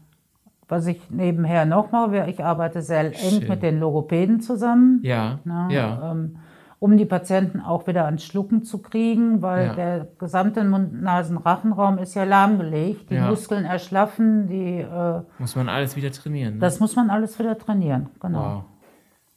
was 0.69 0.87
ich 0.87 1.11
nebenher 1.11 1.65
noch 1.65 1.93
mache, 1.93 2.27
ich 2.29 2.43
arbeite 2.45 2.83
sehr 2.83 3.07
eng 3.07 3.41
Schön. 3.41 3.49
mit 3.49 3.63
den 3.63 3.79
Logopäden 3.81 4.41
zusammen. 4.41 5.01
Ja. 5.03 5.39
Na, 5.45 5.69
Ja. 5.71 6.13
ähm, 6.13 6.39
um 6.79 6.97
die 6.99 7.05
Patienten 7.07 7.61
auch 7.61 7.87
wieder 7.87 8.05
ans 8.05 8.23
Schlucken 8.25 8.63
zu 8.63 8.79
kriegen, 8.83 9.41
weil 9.43 9.67
Ja. 9.69 9.75
der 9.75 10.09
gesamte 10.19 10.63
Mund-Nasen-Rachenraum 10.65 11.99
ist 11.99 12.15
ja 12.15 12.25
lahmgelegt. 12.25 13.11
Die 13.11 13.15
Ja. 13.15 13.29
Muskeln 13.31 13.65
erschlaffen, 13.65 14.47
die, 14.49 14.81
äh, 14.81 15.23
Muss 15.39 15.57
man 15.57 15.69
alles 15.69 15.97
wieder 15.97 16.11
trainieren. 16.13 16.55
Ne? 16.55 16.61
das 16.61 16.79
muss 16.81 16.95
man 16.97 17.09
alles 17.11 17.39
wieder 17.39 17.57
trainieren. 17.57 18.11
Genau. 18.21 18.39
Wow. 18.57 18.65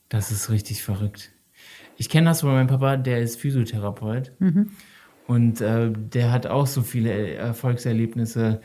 Das 0.09 0.31
ist 0.31 0.49
richtig 0.49 0.83
verrückt. 0.83 1.31
Ich 1.95 2.09
kenne 2.09 2.27
das 2.29 2.41
von 2.41 2.51
meinem 2.51 2.67
Papa, 2.67 2.97
der 2.97 3.19
ist 3.21 3.39
Physiotherapeut. 3.39 4.31
Und 5.27 5.61
äh, 5.61 5.91
der 5.91 6.31
hat 6.31 6.47
auch 6.47 6.65
so 6.65 6.81
viele 6.81 7.35
Erfolgserlebnisse 7.35 8.61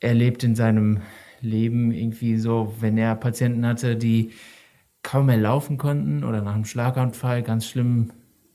erlebt 0.00 0.42
in 0.44 0.54
seinem 0.56 1.00
Leben. 1.40 1.92
Irgendwie 1.92 2.36
so, 2.36 2.74
wenn 2.80 2.98
er 2.98 3.14
Patienten 3.14 3.66
hatte, 3.66 3.96
die 3.96 4.30
kaum 5.02 5.26
mehr 5.26 5.36
laufen 5.36 5.78
konnten 5.78 6.24
oder 6.24 6.42
nach 6.42 6.54
einem 6.54 6.64
Schlaganfall 6.64 7.42
ganz 7.42 7.66
schlimm 7.66 8.10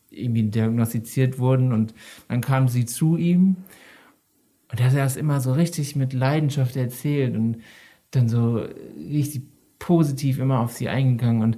irgendwie 0.09 0.43
diagnostiziert 0.43 1.39
wurden. 1.39 1.73
Und 1.73 1.93
dann 2.27 2.41
kamen 2.41 2.67
sie 2.67 2.85
zu 2.85 3.17
ihm 3.17 3.57
und 4.73 4.79
er 4.79 4.87
hat 4.87 4.97
das 4.97 5.17
immer 5.17 5.39
so 5.39 5.53
richtig 5.53 5.95
mit 5.95 6.13
Leidenschaft 6.13 6.75
erzählt 6.75 7.35
und 7.35 7.57
dann 8.09 8.27
so 8.27 8.65
richtig 8.97 9.43
positiv 9.77 10.39
immer 10.39 10.61
auf 10.61 10.71
sie 10.71 10.89
eingegangen. 10.89 11.43
Und 11.43 11.57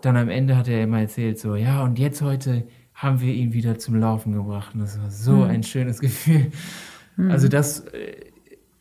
dann 0.00 0.16
am 0.16 0.28
Ende 0.28 0.56
hat 0.56 0.66
er 0.66 0.82
immer 0.82 1.00
erzählt, 1.00 1.38
so, 1.38 1.54
ja, 1.54 1.84
und 1.84 2.00
jetzt 2.00 2.20
heute 2.20 2.66
haben 2.94 3.20
wir 3.20 3.32
ihn 3.32 3.52
wieder 3.52 3.78
zum 3.78 3.94
Laufen 3.94 4.32
gebracht. 4.32 4.74
Und 4.74 4.80
das 4.80 5.00
war 5.00 5.08
so 5.08 5.44
ein 5.44 5.62
schönes 5.62 6.00
Gefühl. 6.00 6.50
Also 7.16 7.46
das 7.46 7.80
äh, 7.80 8.31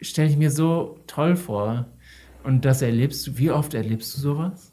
stelle 0.02 0.30
ich 0.30 0.38
mir 0.38 0.52
so 0.52 0.98
toll 1.08 1.36
vor. 1.36 1.86
Und 2.44 2.66
das 2.66 2.82
erlebst 2.82 3.28
du, 3.28 3.38
wie 3.38 3.52
oft 3.52 3.74
erlebst 3.74 4.16
du 4.18 4.22
sowas? 4.22 4.72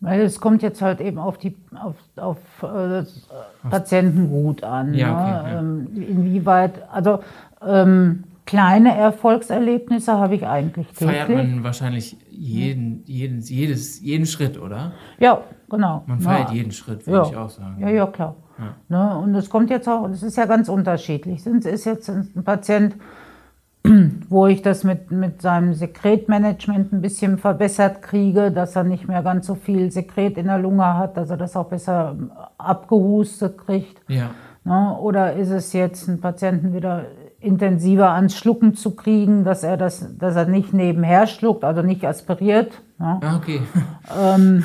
Weil 0.00 0.22
es 0.22 0.40
kommt 0.40 0.62
jetzt 0.62 0.80
halt 0.80 1.00
eben 1.00 1.18
auf 1.18 1.36
die 1.36 1.56
auf, 1.74 1.94
auf 2.16 2.38
äh, 2.62 2.88
das 2.88 3.28
Patientengut 3.68 4.64
an. 4.64 4.94
Ja, 4.94 5.08
ne? 5.08 5.14
okay, 5.14 5.52
ja. 5.52 5.60
Ähm, 5.60 5.88
inwieweit, 5.94 6.88
also 6.90 7.22
ähm, 7.66 8.24
kleine 8.50 8.96
Erfolgserlebnisse 8.96 10.12
habe 10.18 10.34
ich 10.34 10.44
eigentlich 10.46 10.88
Feiert 10.92 11.28
täglich. 11.28 11.36
man 11.36 11.62
wahrscheinlich 11.64 12.16
jeden, 12.30 13.04
jeden, 13.06 13.40
jedes, 13.40 14.00
jeden 14.00 14.26
Schritt, 14.26 14.60
oder? 14.60 14.92
Ja, 15.20 15.42
genau. 15.68 16.02
Man 16.06 16.20
feiert 16.20 16.48
ja. 16.48 16.56
jeden 16.56 16.72
Schritt, 16.72 17.06
würde 17.06 17.18
Ja. 17.18 17.30
ich 17.30 17.36
auch 17.36 17.50
sagen. 17.50 17.76
Ja, 17.80 17.88
ja, 17.90 18.06
klar. 18.06 18.34
Ne? 18.88 19.18
Und 19.18 19.34
es 19.36 19.48
kommt 19.48 19.70
jetzt 19.70 19.88
auch, 19.88 20.08
es 20.08 20.22
ist 20.22 20.36
ja 20.36 20.46
ganz 20.46 20.68
unterschiedlich. 20.68 21.46
Es 21.46 21.64
ist 21.64 21.84
jetzt 21.84 22.10
ein 22.10 22.42
Patient, 22.44 22.96
wo 24.28 24.48
ich 24.48 24.62
das 24.62 24.82
mit, 24.82 25.10
mit 25.12 25.40
seinem 25.40 25.72
Sekretmanagement 25.72 26.92
ein 26.92 27.00
bisschen 27.00 27.38
verbessert 27.38 28.02
kriege, 28.02 28.50
dass 28.50 28.74
er 28.76 28.82
nicht 28.84 29.06
mehr 29.06 29.22
ganz 29.22 29.46
so 29.46 29.54
viel 29.54 29.90
Sekret 29.92 30.36
in 30.36 30.46
der 30.46 30.58
Lunge 30.58 30.98
hat, 30.98 31.16
dass 31.16 31.30
er 31.30 31.36
das 31.36 31.56
auch 31.56 31.68
besser 31.68 32.16
abgehustet 32.58 33.56
kriegt. 33.58 34.02
Ja. 34.08 34.30
Ne? 34.64 34.96
Oder 35.00 35.34
ist 35.34 35.50
es 35.50 35.72
jetzt, 35.72 36.08
einen 36.08 36.20
Patienten 36.20 36.74
wieder 36.74 37.06
intensiver 37.40 38.10
ans 38.10 38.36
Schlucken 38.36 38.74
zu 38.74 38.94
kriegen, 38.94 39.44
dass 39.44 39.62
er 39.62 39.76
das, 39.76 40.16
dass 40.18 40.36
er 40.36 40.46
nicht 40.46 40.72
nebenher 40.72 41.26
schluckt, 41.26 41.64
also 41.64 41.82
nicht 41.82 42.04
aspiriert. 42.04 42.72
Ne? 42.98 43.18
Ah, 43.22 43.36
okay. 43.36 43.62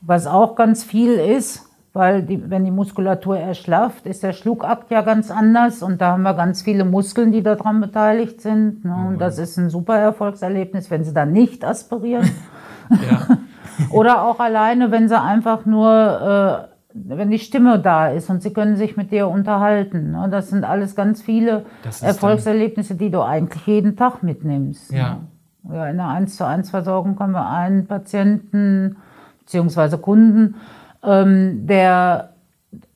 Was 0.00 0.26
auch 0.26 0.54
ganz 0.54 0.84
viel 0.84 1.14
ist, 1.14 1.66
weil 1.92 2.22
die, 2.22 2.50
wenn 2.50 2.64
die 2.64 2.70
Muskulatur 2.70 3.38
erschlafft, 3.38 4.06
ist 4.06 4.22
der 4.22 4.34
Schluckakt 4.34 4.90
ja 4.90 5.00
ganz 5.00 5.30
anders 5.30 5.82
und 5.82 6.00
da 6.00 6.12
haben 6.12 6.22
wir 6.22 6.34
ganz 6.34 6.62
viele 6.62 6.84
Muskeln, 6.84 7.32
die 7.32 7.42
daran 7.42 7.80
beteiligt 7.80 8.40
sind. 8.40 8.84
Ne? 8.84 8.94
Und 9.08 9.18
das 9.18 9.38
ist 9.38 9.56
ein 9.56 9.70
super 9.70 9.96
Erfolgserlebnis, 9.96 10.90
wenn 10.90 11.04
sie 11.04 11.14
dann 11.14 11.32
nicht 11.32 11.64
aspirieren. 11.64 12.30
Ja. 12.88 13.26
Oder 13.90 14.22
auch 14.22 14.38
alleine, 14.38 14.92
wenn 14.92 15.08
sie 15.08 15.20
einfach 15.20 15.66
nur, 15.66 16.68
äh, 16.70 16.75
wenn 17.04 17.30
die 17.30 17.38
Stimme 17.38 17.78
da 17.78 18.08
ist 18.08 18.30
und 18.30 18.42
sie 18.42 18.52
können 18.52 18.76
sich 18.76 18.96
mit 18.96 19.10
dir 19.12 19.28
unterhalten. 19.28 20.12
Ne? 20.12 20.28
Das 20.30 20.50
sind 20.50 20.64
alles 20.64 20.94
ganz 20.94 21.22
viele 21.22 21.66
Erfolgserlebnisse, 22.00 22.94
die 22.94 23.10
du 23.10 23.22
eigentlich 23.22 23.66
jeden 23.66 23.96
Tag 23.96 24.22
mitnimmst. 24.22 24.92
Ja. 24.92 25.18
Ne? 25.62 25.76
Ja, 25.76 25.88
in 25.88 25.96
der 25.96 26.08
1 26.08 26.36
zu 26.36 26.46
1 26.46 26.70
Versorgung 26.70 27.18
haben 27.18 27.32
wir 27.32 27.48
einen 27.48 27.86
Patienten 27.86 28.96
beziehungsweise 29.40 29.98
Kunden, 29.98 30.56
ähm, 31.02 31.66
der, 31.66 32.30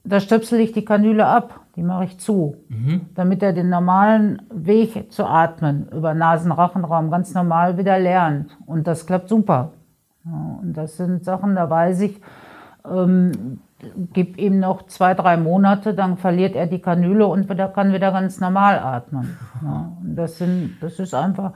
da 0.05 0.21
stöpsel 0.21 0.61
ich 0.61 0.73
die 0.73 0.85
Kanüle 0.85 1.27
ab, 1.27 1.61
die 1.77 1.83
mache 1.83 2.05
ich 2.05 2.19
zu, 2.19 2.57
damit 3.15 3.43
er 3.43 3.53
den 3.53 3.71
normalen 3.71 4.43
Weg 4.53 5.13
zu 5.13 5.25
atmen 5.25 5.89
über 5.93 6.15
Nasenrachenraum 6.15 7.11
ganz 7.11 7.33
normal 7.33 7.79
wieder 7.79 7.99
lernt. 7.99 8.57
Und 8.67 8.87
das 8.87 9.07
klappt 9.07 9.29
super. 9.29 9.73
Ja, 10.25 10.59
und 10.61 10.75
das 10.75 10.97
sind 10.97 11.25
Sachen, 11.25 11.55
da 11.55 11.71
weiß 11.71 12.01
ich, 12.01 12.21
ähm, 12.85 13.61
gib 14.13 14.39
ihm 14.39 14.61
noch 14.61 14.87
zwei, 14.87 15.15
drei 15.15 15.37
Monate, 15.37 15.95
dann 15.95 16.17
verliert 16.17 16.55
er 16.57 16.67
die 16.67 16.81
Kanüle 16.81 17.27
und 17.27 17.49
wieder, 17.49 17.69
kann 17.69 17.93
wieder 17.93 18.13
ganz 18.13 18.41
normal 18.41 18.79
atmen. 18.79 19.37
Ja, 19.63 19.93
das, 20.03 20.39
sind, 20.39 20.77
das 20.81 20.99
ist 20.99 21.15
einfach. 21.15 21.53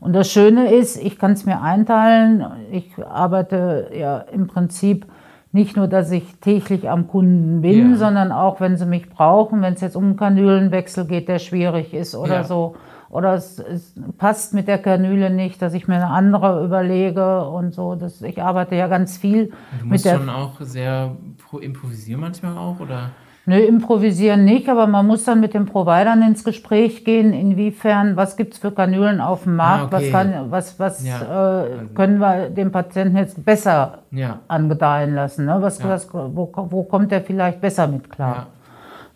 Und 0.00 0.12
das 0.12 0.30
Schöne 0.30 0.72
ist, 0.72 0.96
ich 1.02 1.18
kann 1.18 1.32
es 1.32 1.46
mir 1.46 1.60
einteilen. 1.62 2.44
Ich 2.70 2.92
arbeite 3.04 3.90
ja 3.98 4.18
im 4.18 4.46
Prinzip 4.48 5.06
nicht 5.52 5.76
nur, 5.76 5.86
dass 5.86 6.10
ich 6.10 6.36
täglich 6.40 6.90
am 6.90 7.06
Kunden 7.06 7.62
bin, 7.62 7.92
Ja. 7.92 7.96
sondern 7.96 8.32
auch, 8.32 8.60
wenn 8.60 8.76
sie 8.76 8.86
mich 8.86 9.08
brauchen, 9.08 9.62
wenn 9.62 9.74
es 9.74 9.80
jetzt 9.80 9.96
um 9.96 10.04
einen 10.04 10.16
Kanülenwechsel 10.16 11.04
geht, 11.06 11.28
der 11.28 11.38
schwierig 11.38 11.94
ist 11.94 12.14
oder 12.16 12.34
Ja. 12.36 12.44
so. 12.44 12.74
Oder 13.14 13.34
es, 13.34 13.60
es 13.60 13.94
passt 14.18 14.54
mit 14.54 14.66
der 14.66 14.78
Kanüle 14.78 15.30
nicht, 15.30 15.62
dass 15.62 15.72
ich 15.72 15.86
mir 15.86 15.94
eine 15.94 16.08
andere 16.10 16.64
überlege 16.64 17.46
und 17.48 17.72
so. 17.72 17.94
Das, 17.94 18.20
ich 18.22 18.42
arbeite 18.42 18.74
ja 18.74 18.88
ganz 18.88 19.16
viel 19.16 19.46
Du 19.78 19.84
mit 19.84 19.92
musst 19.92 20.04
der 20.04 20.16
schon 20.18 20.28
auch 20.28 20.60
sehr 20.60 21.12
pro- 21.48 21.58
improvisieren 21.60 22.20
manchmal 22.20 22.58
auch, 22.58 22.80
oder? 22.80 23.10
Nö, 23.46 23.56
improvisieren 23.56 24.44
nicht, 24.44 24.68
aber 24.68 24.88
man 24.88 25.06
muss 25.06 25.22
dann 25.24 25.38
mit 25.38 25.54
den 25.54 25.66
Providern 25.66 26.22
ins 26.22 26.42
Gespräch 26.42 27.04
gehen, 27.04 27.32
inwiefern, 27.32 28.16
was 28.16 28.36
gibt 28.36 28.54
es 28.54 28.58
für 28.58 28.72
Kanülen 28.72 29.20
auf 29.20 29.44
dem 29.44 29.54
Markt, 29.56 29.92
Ah, 29.94 29.96
okay. 29.98 30.06
was, 30.06 30.10
kann, 30.12 30.50
was, 30.50 30.80
was 30.80 31.06
Ja. 31.06 31.62
äh, 31.62 31.66
können 31.94 32.18
wir 32.18 32.50
dem 32.50 32.72
Patienten 32.72 33.16
jetzt 33.16 33.44
besser 33.44 33.98
Ja. 34.10 34.40
angedeihen 34.48 35.14
lassen, 35.14 35.44
ne? 35.44 35.58
was, 35.60 35.78
Ja. 35.78 35.88
was, 35.90 36.12
wo, 36.12 36.50
wo 36.52 36.82
kommt 36.82 37.12
er 37.12 37.20
vielleicht 37.20 37.60
besser 37.60 37.86
mit 37.86 38.10
klar. 38.10 38.46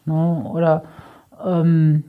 Ne? 0.05 0.14
Oder 0.52 0.83
ähm, 1.45 2.05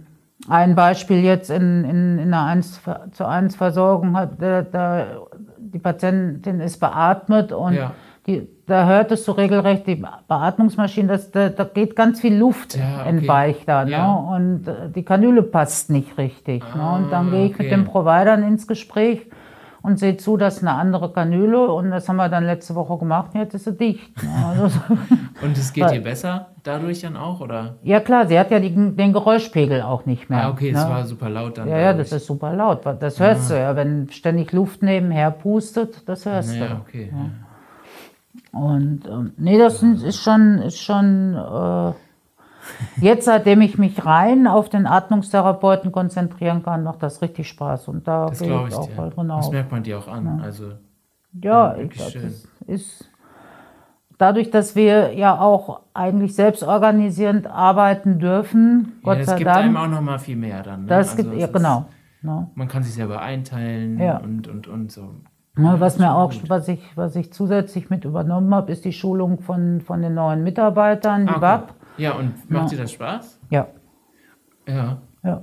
ein 0.47 0.75
Beispiel 0.75 1.19
jetzt 1.23 1.49
in, 1.49 1.83
in, 1.83 2.17
in 2.19 2.33
einer 2.33 2.45
1 2.45 2.81
zu 3.11 3.27
1 3.27 3.55
Versorgung 3.55 4.15
hat, 4.17 4.39
der, 4.41 4.63
der, 4.63 5.21
die 5.57 5.79
Patientin 5.79 6.59
ist 6.61 6.79
beatmet 6.79 7.51
und 7.51 7.73
Ja. 7.73 7.91
die, 8.25 8.47
da 8.65 8.85
hörtest 8.85 9.27
du 9.27 9.31
regelrecht 9.33 9.85
die 9.87 10.03
Beatmungsmaschine, 10.27 11.09
das, 11.09 11.31
da, 11.31 11.49
da 11.49 11.63
geht 11.65 11.95
ganz 11.95 12.21
viel 12.21 12.35
Luft 12.37 12.75
Ja, 12.77 13.01
okay. 13.01 13.09
entweicht 13.09 13.67
da. 13.67 13.83
Ne? 13.85 13.91
Ja. 13.91 14.13
Und 14.13 14.67
äh, 14.67 14.89
die 14.95 15.03
Kanüle 15.03 15.43
passt 15.43 15.89
nicht 15.89 16.17
richtig. 16.17 16.63
ne? 16.75 16.91
Und 16.91 17.11
dann 17.11 17.27
Ah, 17.27 17.31
gehe 17.31 17.45
ich 17.45 17.51
mit 17.57 17.67
okay. 17.67 17.69
den 17.69 17.83
Providern 17.85 18.43
ins 18.43 18.65
Gespräch 18.67 19.25
und 19.81 19.97
sehe 19.99 20.17
zu, 20.17 20.37
dass 20.37 20.61
eine 20.61 20.71
andere 20.73 21.11
Kanüle 21.11 21.69
und 21.71 21.89
das 21.91 22.07
haben 22.09 22.17
wir 22.17 22.29
dann 22.29 22.45
letzte 22.45 22.75
Woche 22.75 22.97
gemacht 22.97 23.31
und 23.33 23.39
jetzt 23.41 23.53
ist 23.55 23.65
sie 23.65 23.73
dicht. 23.77 24.23
Ne? 24.23 24.29
Also, 24.45 24.79
Und 25.41 25.57
es 25.57 25.71
geht 25.73 25.89
dir 25.89 26.01
besser 26.01 26.47
dadurch 26.69 27.01
dann 27.01 27.17
auch, 27.17 27.41
oder? 27.41 27.75
ja 27.83 27.99
klar, 27.99 28.27
sie 28.27 28.37
hat 28.39 28.51
ja 28.51 28.59
die, 28.59 28.69
den 28.73 29.11
Geräuschpegel 29.13 29.81
auch 29.81 30.05
nicht 30.05 30.29
mehr. 30.29 30.45
Ah, 30.45 30.49
okay, 30.51 30.71
ne? 30.71 30.77
es 30.79 30.87
war 30.87 31.05
super 31.05 31.29
laut 31.29 31.57
dann. 31.57 31.67
Ja, 31.67 31.77
ja, 31.79 31.93
das 31.93 32.11
ist 32.11 32.25
super 32.25 32.53
laut. 32.53 32.81
Das 32.99 33.19
hörst 33.19 33.49
du 33.49 33.55
ja, 33.59 33.75
wenn 33.75 34.09
ständig 34.11 34.51
Luft 34.53 34.81
nebenher 34.83 35.31
pustet, 35.31 36.07
das 36.07 36.25
hörst 36.25 36.55
Ja, 36.55 36.67
du. 36.67 36.73
okay. 36.75 37.11
Und 38.51 39.01
ähm, 39.07 39.33
nee, 39.37 39.57
das 39.57 39.79
sind- 39.79 40.01
ist 40.03 40.17
schon, 40.21 40.59
ist 40.59 40.79
schon 40.79 41.35
äh, 41.35 41.93
jetzt, 43.01 43.25
seitdem 43.25 43.61
ich 43.61 43.77
mich 43.77 44.05
rein 44.05 44.47
auf 44.47 44.69
den 44.69 44.85
Atmungstherapeuten 44.87 45.91
konzentrieren 45.91 46.63
kann, 46.63 46.83
macht 46.83 47.03
das 47.03 47.21
richtig 47.21 47.47
Spaß. 47.49 47.87
Und 47.87 48.07
da 48.07 48.27
Das 48.27 48.39
gehe 48.39 48.47
glaube 48.49 48.67
ich 48.69 48.73
ich 48.73 48.79
auch 48.79 48.87
dir. 48.87 48.95
voll 48.95 49.09
drin 49.09 49.27
Das 49.29 49.47
auf. 49.47 49.51
merkt 49.51 49.71
man 49.71 49.83
dir 49.83 49.99
auch 49.99 50.07
an. 50.07 50.41
Also, 50.43 50.69
Ja, 50.69 50.73
Ja, 51.41 51.73
ich 51.73 51.79
wirklich 51.81 51.97
glaub, 51.99 52.11
schön. 52.11 52.23
das 52.23 52.47
ist 52.67 53.08
dadurch, 54.19 54.51
dass 54.51 54.75
wir 54.75 55.13
ja 55.15 55.39
auch 55.39 55.81
eigentlich 55.95 56.35
selbstorganisierend 56.35 57.47
arbeiten 57.47 58.19
dürfen, 58.19 58.93
ja, 58.97 59.01
Gott 59.03 59.19
das 59.21 59.25
sei 59.27 59.37
gibt 59.37 59.49
einem 59.49 59.73
Dank. 59.73 59.87
auch 59.87 59.91
noch 59.91 60.01
mal 60.01 60.19
viel 60.19 60.35
mehr 60.35 60.61
dann. 60.61 60.81
Ne? 60.81 60.87
Das 60.87 61.11
Also 61.11 61.23
gibt, 61.23 61.33
es 61.35 61.41
ja 61.41 61.47
genau. 61.47 61.85
Ne? 62.21 62.47
Man 62.53 62.67
kann 62.67 62.83
sich 62.83 62.93
selber 62.93 63.21
einteilen 63.21 63.97
Ja. 63.99 64.17
und, 64.17 64.47
und, 64.47 64.67
und 64.67 64.91
so. 64.91 65.15
Ne, 65.55 65.75
was 65.79 65.93
das 65.93 65.99
mir 65.99 66.13
auch, 66.13 66.31
gut. 66.31 66.49
was 66.49 66.67
ich, 66.67 66.81
was 66.95 67.15
ich 67.15 67.33
zusätzlich 67.33 67.89
mit 67.89 68.05
übernommen 68.05 68.53
habe, 68.53 68.71
ist 68.71 68.85
die 68.85 68.93
Schulung 68.93 69.39
von, 69.39 69.81
von 69.81 70.01
den 70.01 70.13
neuen 70.13 70.43
Mitarbeitern, 70.43 71.25
die 71.25 71.29
Ah, 71.33 71.35
okay. 71.37 71.41
WAP. 71.41 71.73
Ja, 71.97 72.11
und 72.13 72.49
macht 72.49 72.71
dir 72.71 72.77
das 72.77 72.91
Spaß? 72.93 73.39
Ja, 73.49 73.67
Ja. 74.67 74.97
ja. 75.23 75.41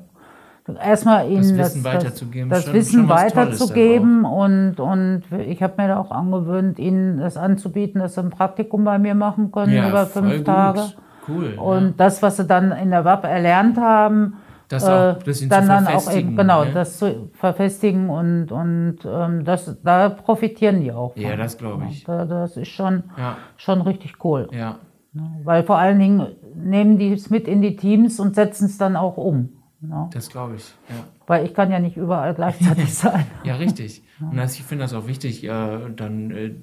Erstmal 0.85 1.31
ihnen 1.31 1.57
Wissen 1.59 1.85
weiterzugeben, 1.85 2.51
das 2.51 2.65
schon- 2.65 2.73
Wissen 2.75 3.01
schon 3.01 3.09
weiterzugeben 3.09 4.25
und, 4.25 4.81
und 4.81 5.23
ich 5.47 5.63
habe 5.63 5.75
mir 5.81 5.89
da 5.89 5.99
auch 6.01 6.11
angewöhnt, 6.11 6.79
ihnen 6.79 7.19
das 7.19 7.37
anzubieten, 7.37 8.01
dass 8.01 8.15
sie 8.15 8.21
ein 8.21 8.31
Praktikum 8.31 8.85
bei 8.85 8.99
mir 8.99 9.15
machen 9.15 9.53
können 9.53 9.73
ja, 9.73 9.89
über 9.89 10.07
fünf. 10.07 10.43
Tage. 10.45 10.81
Cool. 11.29 11.55
Und 11.57 11.85
ja. 11.85 11.95
das, 11.97 12.23
was 12.23 12.37
sie 12.37 12.45
dann 12.47 12.73
in 12.73 12.91
der 12.91 13.05
WAP 13.05 13.25
erlernt 13.25 13.79
haben, 13.79 14.35
Das 14.69 14.83
äh, 14.85 14.91
auch 14.91 15.17
ein 15.19 15.25
bisschen 15.25 15.49
dann 15.51 15.69
dann 15.69 15.87
auch 15.87 16.13
eben, 16.13 16.37
genau, 16.37 16.65
ne? 16.65 16.71
das 16.73 16.99
zu 16.99 17.31
verfestigen 17.35 18.11
und, 18.11 18.51
und 18.51 18.99
ähm, 19.05 19.45
das, 19.45 19.77
da 19.85 20.09
profitieren 20.09 20.81
die 20.81 20.91
auch. 20.93 21.17
Ja, 21.17 21.31
von. 21.31 21.39
das 21.39 21.59
glaube 21.59 21.85
ich. 21.91 22.03
Da, 22.05 22.25
das 22.25 22.57
ist 22.57 22.69
schon, 22.69 23.05
Ja, 23.17 23.37
schon 23.57 23.81
richtig 23.83 24.25
cool. 24.25 24.49
ja. 24.53 24.77
Ne? 25.13 25.23
Weil 25.45 25.63
vor 25.63 25.79
allen 25.79 25.99
Dingen 25.99 26.27
nehmen 26.55 26.99
die 26.99 27.13
es 27.13 27.31
mit 27.31 27.49
in 27.49 27.63
die 27.63 27.75
Teams 27.77 28.21
und 28.21 28.35
setzen 28.35 28.67
es 28.67 28.77
dann 28.79 28.97
auch 28.97 29.17
um. 29.17 29.51
Ne? 29.80 30.09
Das 30.12 30.28
glaube 30.30 30.56
ich. 30.56 30.64
Ja. 30.88 31.04
Weil 31.26 31.45
ich 31.45 31.54
kann 31.54 31.71
ja 31.71 31.78
nicht 31.78 31.97
überall 31.97 32.35
gleichzeitig 32.35 32.92
sein. 32.95 33.26
Ja, 33.45 33.56
richtig. 33.56 34.02
Und 34.21 34.37
das, 34.37 34.54
ich 34.54 34.62
finde 34.64 34.85
das 34.85 34.95
auch 34.95 35.06
wichtig, 35.06 35.45
äh, 35.45 35.78
dann 35.95 36.30
äh, 36.30 36.54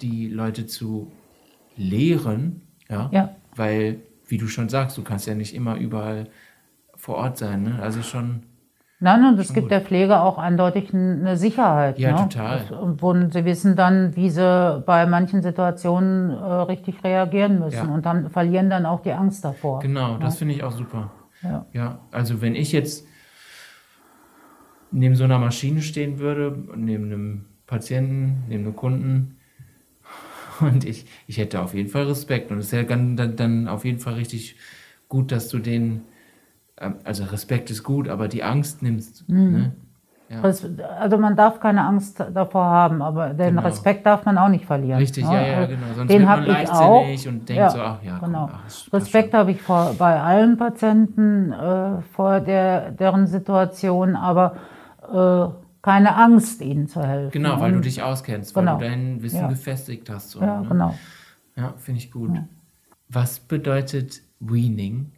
die 0.00 0.28
Leute 0.28 0.66
zu 0.66 1.10
lehren, 1.76 2.62
ja? 2.88 3.08
Ja. 3.12 3.30
Weil, 3.54 4.00
wie 4.26 4.38
du 4.38 4.46
schon 4.46 4.68
sagst, 4.68 4.96
du 4.98 5.02
kannst 5.02 5.26
ja 5.26 5.34
nicht 5.34 5.54
immer 5.54 5.76
überall 5.76 6.28
vor 6.94 7.16
Ort 7.16 7.38
sein, 7.38 7.62
ne? 7.64 7.78
Also 7.82 8.02
schon, 8.02 8.42
Nein, 8.98 9.24
und 9.26 9.38
es 9.38 9.52
gibt 9.52 9.64
gut. 9.66 9.70
der 9.72 9.82
Pflege 9.82 10.20
auch 10.20 10.38
eindeutig 10.38 10.94
eine 10.94 11.36
Sicherheit. 11.36 11.98
Ja, 11.98 12.12
ne? 12.12 12.28
total. 12.28 12.62
Und 12.80 13.02
wo 13.02 13.12
sie 13.28 13.44
wissen 13.44 13.76
dann, 13.76 14.16
wie 14.16 14.30
sie 14.30 14.82
bei 14.86 15.04
manchen 15.04 15.42
Situationen 15.42 16.30
äh, 16.30 16.34
richtig 16.62 17.04
reagieren 17.04 17.58
müssen 17.58 17.88
Ja. 17.88 17.94
und 17.94 18.06
dann 18.06 18.30
verlieren 18.30 18.70
dann 18.70 18.86
auch 18.86 19.00
die 19.02 19.12
Angst 19.12 19.44
davor. 19.44 19.80
genau, 19.80 20.16
das 20.16 20.38
finde 20.38 20.54
ich 20.54 20.62
auch 20.62 20.72
super. 20.72 21.10
Ja. 21.42 21.66
Ja, 21.72 22.06
also 22.10 22.40
wenn 22.40 22.54
ich 22.54 22.72
jetzt 22.72 23.06
neben 24.90 25.14
so 25.14 25.24
einer 25.24 25.38
Maschine 25.38 25.82
stehen 25.82 26.18
würde, 26.18 26.56
neben 26.76 27.04
einem 27.06 27.44
Patienten, 27.66 28.44
neben 28.48 28.64
einem 28.64 28.76
Kunden, 28.76 29.36
und 30.60 30.84
ich, 30.84 31.06
ich 31.26 31.38
hätte 31.38 31.60
auf 31.60 31.74
jeden 31.74 31.88
Fall 31.88 32.04
Respekt. 32.04 32.50
Und 32.50 32.58
es 32.58 32.66
ist 32.66 32.72
ja 32.72 32.82
dann, 32.82 33.16
dann, 33.16 33.36
dann 33.36 33.68
auf 33.68 33.84
jeden 33.84 33.98
Fall 33.98 34.14
richtig 34.14 34.56
gut, 35.08 35.32
dass 35.32 35.48
du 35.48 35.58
den, 35.58 36.02
ähm, 36.78 36.96
also 37.04 37.24
Respekt 37.24 37.70
ist 37.70 37.82
gut, 37.82 38.08
aber 38.08 38.28
die 38.28 38.42
Angst 38.42 38.82
nimmst. 38.82 39.28
Mhm. 39.28 39.52
Ne? 39.52 39.76
Ja. 40.28 40.40
Also 40.42 41.18
man 41.18 41.36
darf 41.36 41.60
keine 41.60 41.84
Angst 41.84 42.18
davor 42.34 42.64
haben, 42.64 43.00
aber 43.00 43.28
den 43.30 43.50
Genau. 43.50 43.62
Respekt 43.62 44.04
darf 44.06 44.24
man 44.24 44.36
auch 44.38 44.48
nicht 44.48 44.64
verlieren. 44.66 44.98
Richtig, 44.98 45.24
ne? 45.24 45.32
ja, 45.34 45.46
ja, 45.46 45.56
Also 45.58 45.68
genau. 45.74 45.86
Sonst 45.94 46.10
den 46.10 46.18
wird 46.22 46.28
man 46.28 46.40
habe 46.40 46.46
ich 46.62 46.70
auch. 46.70 46.90
leichtsinnig 47.06 47.28
und 47.28 47.48
denkt 47.48 47.60
Ja, 47.60 47.70
so, 47.70 47.80
ach 47.80 48.02
ja, 48.02 48.16
komm, 48.18 48.28
genau. 48.32 48.50
ach, 48.52 48.66
es 48.66 48.74
passt 48.90 48.92
Respekt 48.92 49.34
habe 49.34 49.50
ich 49.52 49.62
vor, 49.62 49.94
bei 49.96 50.20
allen 50.20 50.56
Patienten 50.56 51.52
äh, 51.52 52.02
vor 52.12 52.40
der, 52.40 52.90
deren 52.90 53.28
Situation, 53.28 54.16
aber 54.16 54.56
äh, 55.12 55.46
keine 55.82 56.16
Angst, 56.16 56.60
ihnen 56.60 56.88
zu 56.88 57.00
helfen. 57.06 57.30
Genau, 57.30 57.60
weil 57.60 57.70
du 57.72 57.80
dich 57.80 58.02
auskennst, 58.02 58.56
weil 58.56 58.64
Genau. 58.64 58.78
du 58.78 58.84
dein 58.84 59.22
Wissen 59.22 59.42
Ja. 59.42 59.46
gefestigt 59.46 60.10
hast. 60.10 60.30
So, 60.30 60.40
Ja, 60.40 60.60
ne? 60.60 60.66
genau. 60.68 60.94
Ja, 61.54 61.74
finde 61.76 62.00
ich 62.00 62.10
gut. 62.10 62.32
Was 63.08 63.38
bedeutet 63.38 64.22
Weaning? 64.40 65.12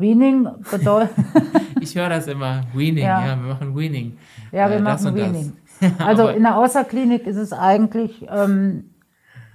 Weaning 0.00 0.48
bedeutet, 0.70 1.10
Ich 1.80 1.94
höre 1.94 2.08
das 2.08 2.26
immer, 2.26 2.62
Weaning, 2.74 3.04
ja. 3.04 3.26
Ja. 3.26 3.40
wir 3.42 3.54
machen 3.54 3.76
Weaning. 3.76 4.16
ja, 4.52 4.68
wir 4.68 4.76
Äh, 4.76 4.82
das 4.82 5.02
machen 5.04 5.16
das. 5.16 5.32
Weaning. 5.32 5.52
Also 5.98 6.28
in 6.28 6.42
der 6.42 6.58
Außerklinik 6.58 7.26
ist 7.26 7.36
es 7.38 7.52
eigentlich 7.54 8.26
ähm, 8.30 8.90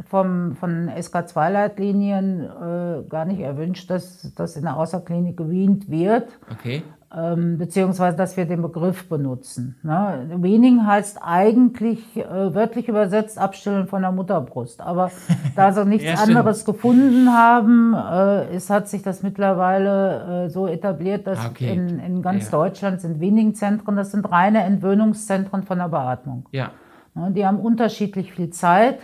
vom, 0.08 0.56
von 0.56 0.90
SK2-Leitlinien 0.90 2.42
äh, 2.42 3.08
gar 3.10 3.26
nicht 3.26 3.42
erwünscht, 3.42 3.90
dass, 3.90 4.34
dass 4.34 4.56
in 4.56 4.64
der 4.64 4.76
Außerklinik 4.78 5.38
geweant 5.38 5.90
wird. 5.90 6.30
Okay, 6.52 6.82
ähm, 7.18 7.58
beziehungsweise 7.58 8.18
dass 8.18 8.36
wir 8.36 8.46
den 8.46 8.62
Begriff 8.62 9.08
benutzen. 9.08 9.78
Ne? 9.84 10.30
Weaning 10.38 10.86
heißt 10.86 11.20
eigentlich 11.22 12.00
äh, 12.18 12.54
wörtlich 12.54 12.90
übersetzt 12.90 13.38
Abstillen 13.40 13.88
von 13.88 14.02
der 14.02 14.12
Mutterbrust. 14.12 14.82
Aber 14.82 15.12
da 15.56 15.72
sie 15.72 15.86
nichts 15.86 16.06
Ja, 16.06 16.16
anderes 16.16 16.66
gefunden 16.66 17.30
haben, 17.32 17.94
äh, 17.94 18.54
es 18.56 18.70
hat 18.70 18.90
sich 18.90 19.02
das 19.02 19.24
mittlerweile 19.24 20.46
äh, 20.46 20.50
so 20.50 20.68
etabliert, 20.68 21.26
dass 21.28 21.40
Ah, 21.40 21.50
okay. 21.52 21.74
in, 21.74 22.00
in 22.00 22.22
ganz 22.22 22.46
Ja. 22.46 22.52
Deutschland 22.52 23.00
sind 23.02 23.20
Weaning-Zentren, 23.22 23.96
das 23.96 24.12
sind 24.12 24.30
reine 24.32 24.64
Entwöhnungszentren 24.64 25.64
von 25.64 25.78
der 25.78 25.90
Beatmung. 25.90 26.48
ja, 26.52 26.72
Ne, 27.18 27.32
Die 27.32 27.46
haben 27.48 27.60
unterschiedlich 27.62 28.34
viel 28.34 28.50
Zeit. 28.50 29.00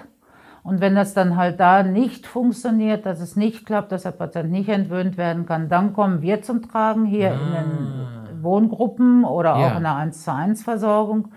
Und 0.64 0.80
wenn 0.80 0.94
das 0.96 1.14
dann 1.16 1.38
halt 1.38 1.60
da 1.60 1.82
nicht 1.82 2.28
funktioniert, 2.28 3.06
dass 3.08 3.20
es 3.20 3.36
nicht 3.36 3.66
klappt, 3.66 3.92
dass 3.92 4.04
der 4.04 4.12
Patient 4.12 4.52
nicht 4.52 4.70
entwöhnt 4.70 5.18
werden 5.18 5.46
kann, 5.48 5.70
dann 5.70 5.94
kommen 5.94 6.22
wir 6.22 6.42
zum 6.44 6.62
Tragen 6.62 7.06
hier 7.06 7.32
in 7.34 7.40
den 7.40 8.44
Wohngruppen 8.44 9.24
oder 9.24 9.56
Ah. 9.56 9.60
Ja. 9.60 9.72
auch 9.72 9.78
in 9.78 9.84
der 9.84 9.96
1 9.96 10.24
zu 10.24 10.32
1 10.34 10.64
Versorgung, 10.64 11.30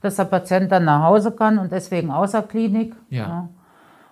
dass 0.00 0.16
der 0.16 0.24
Patient 0.24 0.72
dann 0.72 0.84
nach 0.84 1.04
Hause 1.04 1.30
kann 1.30 1.58
und 1.58 1.70
deswegen 1.70 2.10
außer 2.10 2.42
Klinik. 2.42 2.94
Ja. 3.08 3.48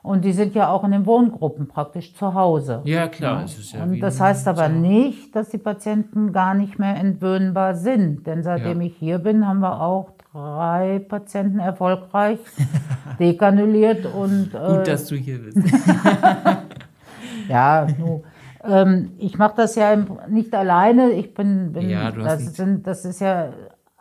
Und 0.03 0.25
die 0.25 0.33
sind 0.33 0.55
ja 0.55 0.69
auch 0.71 0.83
in 0.85 0.93
den 0.93 1.05
Wohngruppen 1.05 1.67
praktisch 1.69 2.15
zu 2.15 2.33
Hause. 2.33 2.81
ja, 2.85 3.07
klar. 3.09 3.45
Ist 3.45 3.73
ja 3.73 3.83
Und 3.83 4.01
das 4.01 4.19
heißt 4.21 4.49
aber 4.49 4.69
nicht, 4.69 5.35
dass 5.37 5.51
die 5.51 5.59
Patienten 5.59 6.33
gar 6.33 6.55
nicht 6.55 6.79
mehr 6.79 6.97
entwöhnbar 6.97 7.75
sind. 7.75 8.27
Denn 8.27 8.43
seitdem 8.43 8.81
Ja. 8.81 8.87
ich 8.87 8.97
hier 8.97 9.19
bin, 9.19 9.47
haben 9.47 9.61
wir 9.61 9.83
auch 9.83 10.13
drei 10.33 11.01
Patienten 11.09 11.59
erfolgreich 11.59 12.39
dekanuliert 13.19 14.07
und 14.07 14.55
äh, 14.55 14.59
Gut, 14.77 14.87
dass 14.89 15.07
du 15.07 15.17
hier 15.17 15.39
bist. 15.39 15.59
ja, 17.49 17.87
nu, 17.99 18.23
ähm, 18.65 19.13
ich 19.19 19.39
mache 19.39 19.55
das 19.57 19.75
ja 19.75 19.93
im- 19.93 20.19
nicht 20.29 20.55
alleine. 20.55 21.11
Ich 21.13 21.35
bin, 21.35 21.73
bin 21.73 21.89
Ja, 21.91 22.11
du 22.11 22.21
das, 22.23 22.57
sind, 22.57 22.87
das 22.87 23.05
ist 23.05 23.21
ja 23.21 23.49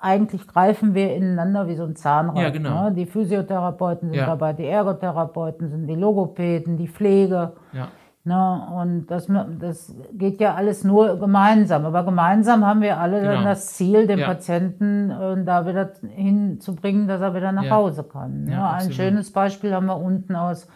eigentlich 0.01 0.47
greifen 0.47 0.93
wir 0.93 1.13
ineinander 1.13 1.67
wie 1.67 1.75
so 1.75 1.83
ein 1.83 1.95
Zahnrad. 1.95 2.37
Ja, 2.41 2.49
genau. 2.49 2.85
Ne? 2.85 2.93
Die 2.95 3.05
Physiotherapeuten 3.05 4.09
sind 4.09 4.17
Ja. 4.19 4.27
dabei, 4.27 4.53
die 4.53 4.65
Ergotherapeuten 4.65 5.69
sind 5.69 5.87
die 5.87 5.95
Logopäden, 5.95 6.77
die 6.77 6.87
Pflege. 6.87 7.51
Ja, 7.73 7.89
Ne, 8.29 8.67
und 8.75 9.07
das, 9.07 9.27
das 9.59 9.95
geht 10.13 10.39
ja 10.39 10.53
alles 10.53 10.83
nur 10.83 11.17
gemeinsam. 11.19 11.83
Aber 11.85 12.03
gemeinsam 12.03 12.63
haben 12.63 12.81
wir 12.81 12.99
alle 12.99 13.21
Genau. 13.21 13.33
dann 13.33 13.43
das 13.45 13.73
Ziel, 13.73 14.05
den 14.05 14.19
Ja. 14.19 14.27
Patienten 14.27 15.09
äh, 15.09 15.43
da 15.43 15.65
wieder 15.65 15.89
hinzubringen, 16.07 17.07
dass 17.07 17.21
er 17.21 17.33
wieder 17.33 17.51
nach 17.51 17.63
Ja. 17.63 17.71
Hause 17.77 18.03
kann. 18.03 18.43
Ne? 18.43 18.51
Ja, 18.51 18.71
Ein 18.73 18.91
schönes 18.91 19.31
Beispiel 19.31 19.73
haben 19.73 19.87
wir 19.87 19.97
unten 19.97 20.35
aus 20.35 20.67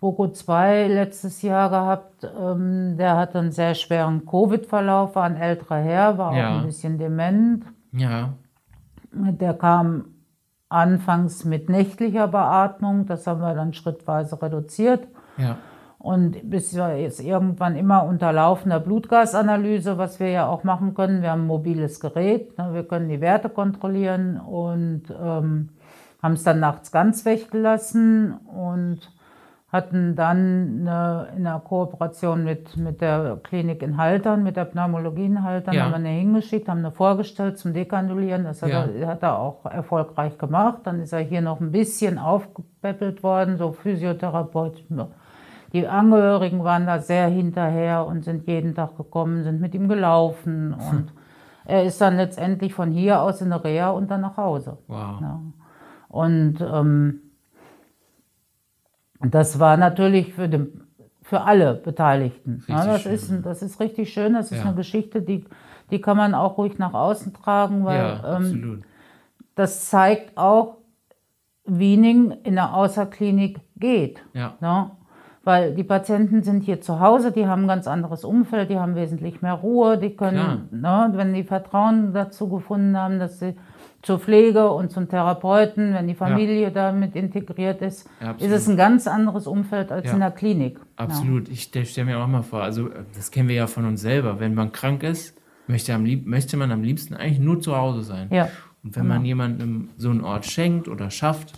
Boko 0.00 0.28
2 0.28 0.88
letztes 0.88 1.40
Jahr 1.40 1.70
gehabt. 1.70 2.28
Ähm, 2.38 2.96
der 2.98 3.16
hatte 3.16 3.38
einen 3.38 3.52
sehr 3.52 3.74
schweren 3.74 4.26
Covid-Verlauf, 4.26 5.14
war 5.16 5.24
ein 5.24 5.36
älterer 5.36 5.78
Herr, 5.78 6.18
war 6.18 6.32
auch 6.32 6.34
ein 6.60 6.66
bisschen 6.66 6.98
dement. 6.98 7.64
ja, 7.92 8.34
Der 9.12 9.54
kam 9.54 10.04
anfangs 10.68 11.44
mit 11.46 11.70
nächtlicher 11.70 12.28
Beatmung, 12.28 13.06
das 13.06 13.26
haben 13.26 13.40
wir 13.40 13.54
dann 13.54 13.72
schrittweise 13.72 14.40
reduziert. 14.42 15.06
ja, 15.38 15.56
Und 16.06 16.48
bis 16.48 16.72
wir 16.76 16.96
jetzt 17.00 17.18
irgendwann 17.20 17.74
immer 17.74 18.04
unter 18.04 18.32
laufender 18.32 18.78
Blutgasanalyse, 18.78 19.98
was 19.98 20.20
wir 20.20 20.30
ja 20.30 20.46
auch 20.46 20.62
machen 20.62 20.94
können, 20.94 21.20
wir 21.20 21.32
haben 21.32 21.42
ein 21.42 21.46
mobiles 21.48 21.98
Gerät, 21.98 22.56
ne, 22.56 22.68
wir 22.74 22.84
können 22.84 23.08
die 23.08 23.20
Werte 23.20 23.48
kontrollieren 23.48 24.38
und 24.38 25.02
ähm, 25.10 25.70
haben 26.22 26.34
es 26.34 26.44
dann 26.44 26.60
nachts 26.60 26.92
ganz 26.92 27.24
weggelassen 27.24 28.34
und 28.34 29.00
hatten 29.72 30.14
dann 30.14 30.86
eine, 30.86 31.26
in 31.36 31.42
der 31.42 31.60
Kooperation 31.64 32.44
mit, 32.44 32.76
mit 32.76 33.00
der 33.00 33.40
Klinik 33.42 33.82
in 33.82 33.96
Haltern, 33.96 34.44
mit 34.44 34.56
der 34.56 34.66
Pneumologie 34.66 35.26
in 35.26 35.42
Haltern, 35.42 35.74
Ja. 35.74 35.82
haben 35.86 35.90
wir 35.90 35.96
eine 35.96 36.10
hingeschickt, 36.10 36.68
haben 36.68 36.78
eine 36.78 36.92
vorgestellt 36.92 37.58
zum 37.58 37.74
Dekanulieren. 37.74 38.44
Das 38.44 38.62
hat, 38.62 38.70
Ja. 38.70 38.84
er, 38.86 39.08
hat 39.08 39.24
er 39.24 39.40
auch 39.40 39.64
erfolgreich 39.66 40.38
gemacht. 40.38 40.82
Dann 40.84 41.00
ist 41.00 41.12
er 41.12 41.18
hier 41.18 41.40
noch 41.40 41.60
ein 41.60 41.72
bisschen 41.72 42.16
aufgepäppelt 42.20 43.24
worden, 43.24 43.56
so 43.56 43.72
Physiotherapeut. 43.72 44.84
Die 45.72 45.86
Angehörigen 45.86 46.62
waren 46.64 46.86
da 46.86 46.98
sehr 47.00 47.26
hinterher 47.28 48.06
und 48.06 48.24
sind 48.24 48.46
jeden 48.46 48.74
Tag 48.74 48.96
gekommen, 48.96 49.42
sind 49.42 49.60
mit 49.60 49.74
ihm 49.74 49.88
gelaufen 49.88 50.74
und 50.90 51.12
er 51.64 51.84
ist 51.84 52.00
dann 52.00 52.16
letztendlich 52.16 52.72
von 52.74 52.90
hier 52.92 53.20
aus 53.20 53.40
in 53.40 53.50
der 53.50 53.62
Reha 53.64 53.90
und 53.90 54.10
dann 54.10 54.20
nach 54.20 54.36
Hause. 54.36 54.78
wow. 54.86 55.20
Ja. 55.20 55.40
Und 56.08 56.60
ähm, 56.60 57.20
das 59.20 59.58
war 59.58 59.76
natürlich 59.76 60.32
für, 60.34 60.48
den, 60.48 60.84
für 61.22 61.40
alle 61.42 61.74
Beteiligten. 61.74 62.62
Ja, 62.68 62.84
das, 62.86 63.02
schön. 63.02 63.12
ist, 63.12 63.32
das 63.44 63.62
ist 63.62 63.80
richtig 63.80 64.12
schön, 64.12 64.34
das 64.34 64.52
ist 64.52 64.58
Ja. 64.58 64.66
eine 64.66 64.74
Geschichte, 64.76 65.22
die, 65.22 65.44
die 65.90 66.00
kann 66.00 66.16
man 66.16 66.34
auch 66.34 66.58
ruhig 66.58 66.78
nach 66.78 66.94
außen 66.94 67.32
tragen, 67.34 67.84
weil 67.84 68.20
ähm, 68.24 68.84
das 69.54 69.88
zeigt 69.90 70.36
auch, 70.38 70.76
Wiening 71.68 72.30
in 72.44 72.54
der 72.54 72.72
Außerklinik 72.74 73.58
geht. 73.74 74.20
Ja, 74.34 74.54
Ne? 74.60 74.90
Weil 75.46 75.76
die 75.76 75.84
Patienten 75.84 76.42
sind 76.42 76.64
hier 76.64 76.80
zu 76.80 76.98
Hause, 76.98 77.30
die 77.30 77.46
haben 77.46 77.62
ein 77.62 77.68
ganz 77.68 77.86
anderes 77.86 78.24
Umfeld, 78.24 78.68
die 78.68 78.80
haben 78.80 78.96
wesentlich 78.96 79.42
mehr 79.42 79.52
Ruhe, 79.52 79.96
die 79.96 80.10
können, 80.16 80.68
ne, 80.72 81.12
wenn 81.14 81.32
die 81.34 81.44
Vertrauen 81.44 82.12
dazu 82.12 82.48
gefunden 82.48 82.96
haben, 82.96 83.20
dass 83.20 83.38
sie 83.38 83.54
zur 84.02 84.18
Pflege 84.18 84.68
und 84.72 84.90
zum 84.90 85.08
Therapeuten, 85.08 85.94
wenn 85.94 86.08
die 86.08 86.16
Familie 86.16 86.72
damit 86.72 87.14
integriert 87.14 87.80
ist, 87.80 88.10
Ja, 88.20 88.32
ist 88.32 88.50
es 88.50 88.68
ein 88.68 88.76
ganz 88.76 89.06
anderes 89.06 89.46
Umfeld 89.46 89.92
als 89.92 90.06
Ja. 90.08 90.14
in 90.14 90.18
der 90.18 90.32
Klinik. 90.32 90.80
absolut. 90.96 91.48
Ich 91.48 91.62
stelle 91.62 92.06
mir 92.06 92.18
auch 92.18 92.26
mal 92.26 92.42
vor, 92.42 92.62
also 92.64 92.88
äh, 92.88 93.04
das 93.14 93.30
kennen 93.30 93.48
wir 93.48 93.54
ja 93.54 93.68
von 93.68 93.84
uns 93.84 94.00
selber. 94.00 94.40
Wenn 94.40 94.52
man 94.54 94.72
krank 94.72 95.04
ist, 95.04 95.40
möchte, 95.68 95.94
am 95.94 96.04
lieb, 96.04 96.26
möchte 96.26 96.56
man 96.56 96.72
am 96.72 96.82
liebsten 96.82 97.14
eigentlich 97.14 97.38
nur 97.38 97.60
zu 97.60 97.76
Hause 97.76 98.02
sein. 98.02 98.26
Ja. 98.32 98.48
Und 98.82 98.96
wenn 98.96 99.06
man 99.06 99.24
jemandem 99.24 99.90
so 99.96 100.10
einen 100.10 100.22
Ort 100.24 100.44
schenkt 100.46 100.88
oder 100.88 101.08
schafft, 101.10 101.52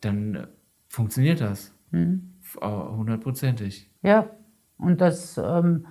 dann 0.00 0.34
äh, 0.36 0.46
funktioniert 0.88 1.40
das. 1.40 1.72
Mhm. 1.90 2.29
Äh, 2.60 2.66
Hundertprozentig. 2.66 3.90
Ja, 4.02 4.26
und 4.78 5.00
das 5.00 5.38
ähm, 5.38 5.86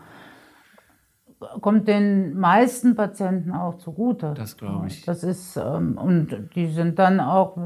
kommt 1.61 1.87
den 1.87 2.37
meisten 2.37 2.95
Patienten 2.95 3.51
auch 3.53 3.77
zugute. 3.77 4.33
Das 4.33 4.57
glaube 4.57 4.87
ich. 4.87 5.05
Das 5.05 5.23
ist, 5.23 5.57
ähm, 5.57 5.97
und 5.97 6.49
die 6.55 6.67
sind 6.67 6.99
dann 6.99 7.19
auch, 7.19 7.57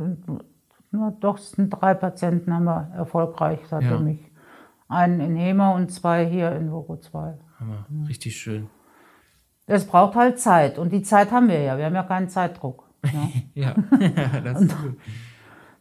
na, 0.91 1.11
doch, 1.19 1.37
sind 1.37 1.69
drei 1.69 1.93
Patienten 1.93 2.53
haben 2.53 2.65
wir 2.65 2.91
erfolgreich, 2.95 3.59
seitdem 3.67 4.07
Ja. 4.07 4.13
ich 4.13 4.31
einen 4.89 5.21
in 5.21 5.35
Hema 5.35 5.71
und 5.71 5.91
zwei 5.91 6.25
hier 6.25 6.51
in 6.51 6.71
Vogo 6.71 6.97
2. 6.97 7.37
Hammer. 7.59 7.85
Richtig 8.07 8.35
schön. 8.37 8.69
Es 9.65 9.87
braucht 9.87 10.15
halt 10.15 10.39
Zeit 10.39 10.77
und 10.77 10.91
die 10.91 11.01
Zeit 11.01 11.31
haben 11.31 11.47
wir 11.47 11.59
ja, 11.61 11.77
wir 11.77 11.85
haben 11.85 11.95
ja 11.95 12.03
keinen 12.03 12.29
Zeitdruck. 12.29 12.89
Ne? 13.03 13.31
Ja, 13.55 13.73
das 14.43 14.61
ist 14.61 14.81
gut. 14.81 14.97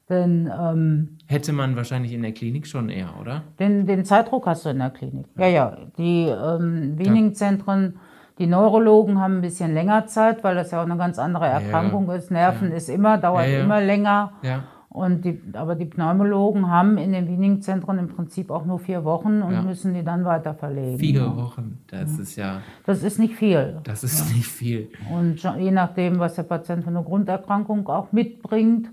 Denn 0.09 0.51
ähm, 0.59 1.19
Hätte 1.33 1.53
man 1.53 1.77
wahrscheinlich 1.77 2.13
in 2.13 2.23
der 2.23 2.33
Klinik 2.33 2.67
schon 2.67 2.89
eher, 2.89 3.09
oder? 3.21 3.43
Den, 3.59 3.87
den 3.87 4.05
Zeitdruck 4.05 4.47
hast 4.47 4.65
du 4.65 4.71
in 4.71 4.79
der 4.79 4.91
Klinik. 4.91 5.27
Ja, 5.39 5.47
ja. 5.47 5.77
Die 5.99 6.27
ähm, 6.27 6.99
Wiening-Zentren, 6.99 7.97
die 8.39 8.47
Neurologen 8.47 9.19
haben 9.21 9.37
ein 9.37 9.41
bisschen 9.41 9.73
länger 9.75 10.07
Zeit, 10.07 10.45
weil 10.45 10.55
das 10.55 10.71
ja 10.71 10.81
auch 10.81 10.87
eine 10.87 10.97
ganz 10.97 11.19
andere 11.19 11.47
Erkrankung 11.47 12.11
ist. 12.11 12.31
Nerven 12.31 12.71
ist 12.73 12.89
immer, 12.89 13.19
dauert 13.19 13.47
Ja, 13.47 13.53
ja. 13.59 13.65
immer 13.65 13.81
länger. 13.81 14.33
Ja, 14.43 14.65
Und 14.89 15.25
die, 15.25 15.41
aber 15.55 15.75
die 15.75 15.87
Pneumologen 15.87 16.69
haben 16.71 16.99
in 16.99 17.13
den 17.13 17.27
Wiening-Zentren 17.29 17.99
im 17.99 18.09
Prinzip 18.09 18.51
auch 18.51 18.67
nur 18.67 18.79
vier 18.79 19.05
Wochen 19.05 19.41
und 19.43 19.53
Ja. 19.55 19.63
müssen 19.63 19.95
die 19.95 20.03
dann 20.05 20.25
weiter 20.27 20.53
verlegen. 20.55 20.99
vier 20.99 21.35
Wochen. 21.37 21.79
Das 21.91 22.19
ist 22.19 22.37
ja, 22.37 22.61
Das 22.85 23.03
ist 23.03 23.19
nicht 23.19 23.35
viel. 23.37 23.79
das 23.85 24.05
ist 24.05 24.35
nicht 24.35 24.47
viel. 24.49 24.89
Und 25.11 25.43
je 25.59 25.71
nachdem, 25.71 26.19
was 26.19 26.35
der 26.35 26.43
Patient 26.43 26.85
für 26.85 26.91
eine 26.91 27.03
Grunderkrankung 27.03 27.89
auch 27.89 28.13
mitbringt, 28.13 28.91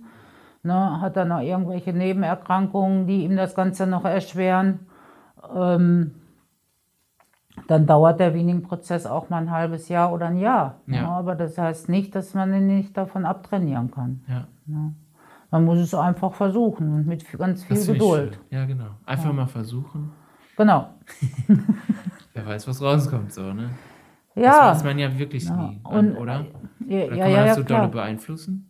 ne, 0.63 1.01
hat 1.01 1.17
er 1.17 1.25
noch 1.25 1.41
irgendwelche 1.41 1.93
Nebenerkrankungen, 1.93 3.07
die 3.07 3.23
ihm 3.23 3.35
das 3.35 3.55
Ganze 3.55 3.87
noch 3.87 4.05
erschweren. 4.05 4.79
Ähm, 5.55 6.15
dann 7.67 7.85
dauert 7.85 8.19
der 8.19 8.33
Weaning-Prozess 8.33 9.05
auch 9.05 9.29
mal 9.29 9.37
ein 9.41 9.51
halbes 9.51 9.89
Jahr 9.89 10.13
oder 10.13 10.27
ein 10.27 10.37
Jahr. 10.37 10.75
Ja. 10.87 10.95
Ja, 10.95 11.07
aber 11.09 11.35
das 11.35 11.57
heißt 11.57 11.89
nicht, 11.89 12.15
dass 12.15 12.33
man 12.33 12.53
ihn 12.53 12.67
nicht 12.67 12.95
davon 12.95 13.25
abtrainieren 13.25 13.91
kann. 13.91 14.21
Ja. 14.27 14.47
Ja. 14.67 14.91
Man 15.51 15.65
muss 15.65 15.79
es 15.79 15.93
einfach 15.93 16.33
versuchen 16.33 16.93
und 16.93 17.07
mit 17.07 17.25
ganz 17.37 17.63
viel 17.63 17.75
Das 17.75 17.87
Geduld. 17.87 18.39
Ja, 18.51 18.65
genau. 18.65 18.85
Einfach 19.05 19.33
mal 19.33 19.47
versuchen. 19.47 20.11
Genau. 20.55 20.89
Wer 22.33 22.45
weiß, 22.45 22.67
was 22.67 22.81
rauskommt, 22.81 23.33
so, 23.33 23.51
ne? 23.53 23.71
Das 24.35 24.43
Ja, 24.45 24.71
weiß 24.71 24.83
man 24.83 24.99
ja 24.99 25.17
wirklich 25.17 25.45
Ja, 25.45 25.55
nie, 25.55 25.79
und- 25.83 26.15
oder? 26.15 26.45
ja, 26.87 27.05
Oder 27.05 27.15
ja, 27.15 27.23
kann 27.25 27.31
man 27.31 27.31
ja, 27.31 27.37
das 27.39 27.47
ja 27.47 27.55
so 27.55 27.63
dolle 27.63 27.87
beeinflussen? 27.87 28.68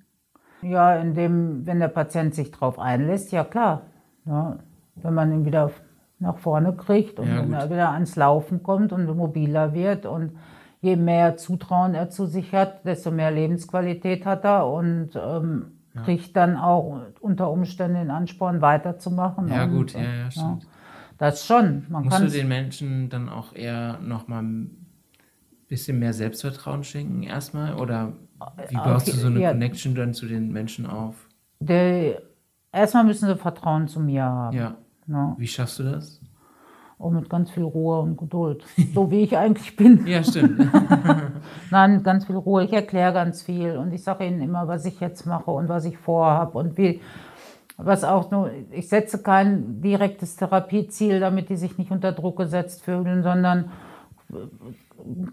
Ja, 0.62 0.95
indem, 0.95 1.65
wenn 1.65 1.80
der 1.80 1.88
Patient 1.88 2.36
sich 2.36 2.52
darauf 2.52 2.80
einlässt, 2.80 3.32
ja 3.32 3.43
klar. 3.43 3.84
Ja, 4.26 4.58
wenn 4.95 5.13
man 5.13 5.32
ihn 5.32 5.45
wieder 5.45 5.72
nach 6.19 6.38
vorne 6.38 6.74
kriegt 6.74 7.19
und 7.19 7.28
Ja, 7.28 7.41
wenn 7.41 7.54
er 7.54 7.69
wieder 7.69 7.91
ans 7.91 8.15
Laufen 8.15 8.62
kommt 8.62 8.91
und 8.91 9.06
mobiler 9.15 9.74
wird 9.74 10.06
und 10.06 10.34
je 10.82 10.95
mehr 10.95 11.38
Zutrauen 11.38 11.93
er 11.93 12.10
zu 12.10 12.26
sich 12.26 12.54
hat, 12.54 12.86
desto 12.86 13.12
mehr 13.12 13.32
Lebensqualität 13.32 14.26
hat 14.26 14.43
er 14.43 14.67
und 14.67 15.12
ähm, 15.15 15.80
kriegt 16.04 16.36
dann 16.36 16.58
auch 16.58 17.02
unter 17.19 17.50
Umständen 17.50 17.98
den 17.98 18.12
Ansporn 18.12 18.62
weiterzumachen. 18.62 19.48
Ja, 19.48 19.63
und, 19.63 19.72
gut, 19.72 19.93
ja, 19.93 20.02
ja, 20.02 20.32
stimmt. 20.32 20.67
Das 21.17 21.45
schon. 21.45 21.86
Man 21.89 22.06
Musst 22.06 22.22
du 22.22 22.30
den 22.30 22.48
Menschen 22.48 23.10
dann 23.10 23.28
auch 23.28 23.54
eher 23.54 24.00
nochmal 24.00 24.43
ein 24.43 24.86
bisschen 25.67 26.00
mehr 26.00 26.13
Selbstvertrauen 26.13 26.84
schenken 26.84 27.24
erstmal? 27.24 27.76
Oder 27.76 28.13
wie 28.69 28.75
baust 28.75 29.08
du 29.08 29.12
so 29.12 29.28
eine 29.28 29.39
ja. 29.39 29.52
Connection 29.52 29.95
dann 29.95 30.13
zu 30.13 30.25
den 30.25 30.52
Menschen 30.52 30.86
auf? 30.86 31.30
der, 31.60 32.21
erstmal 32.71 33.04
müssen 33.04 33.28
sie 33.28 33.36
Vertrauen 33.36 33.88
zu 33.88 33.99
mir 33.99 34.23
haben. 34.23 34.58
Ja. 34.58 34.75
Ne? 35.06 35.36
Wie 35.38 35.47
schaffst 35.47 35.80
du 35.80 35.84
das? 35.84 36.21
Und 36.97 37.15
mit 37.15 37.30
ganz 37.30 37.49
viel 37.52 37.63
Ruhe 37.63 37.99
und 37.99 38.17
Geduld. 38.17 38.63
So 38.93 39.10
wie 39.12 39.21
ich 39.21 39.38
eigentlich 39.38 39.75
bin. 39.75 40.06
Ja, 40.06 40.23
stimmt. 40.23 40.60
Nein, 41.71 42.04
ganz 42.04 42.25
viel 42.25 42.36
Ruhe. 42.36 42.63
Ich 42.65 42.73
erkläre 42.73 43.13
ganz 43.13 43.41
viel 43.41 43.78
und 43.78 43.93
ich 43.93 44.04
sage 44.04 44.25
ihnen 44.25 44.41
immer, 44.41 44.67
was 44.67 44.86
ich 44.86 44.99
jetzt 44.99 45.25
mache 45.25 45.52
und 45.52 45.69
was 45.69 45.86
ich 45.86 45.97
vorhabe 45.97 46.58
und 46.58 46.78
wie, 46.78 47.02
was 47.78 48.04
auch 48.04 48.32
nur, 48.32 48.52
ich 48.71 48.89
setze 48.89 49.19
kein 49.19 49.82
direktes 49.82 50.36
Therapieziel, 50.36 51.21
damit 51.21 51.49
die 51.49 51.56
sich 51.56 51.78
nicht 51.78 51.91
unter 51.91 52.12
Druck 52.12 52.38
gesetzt 52.38 52.84
fühlen, 52.84 53.23
sondern 53.23 53.71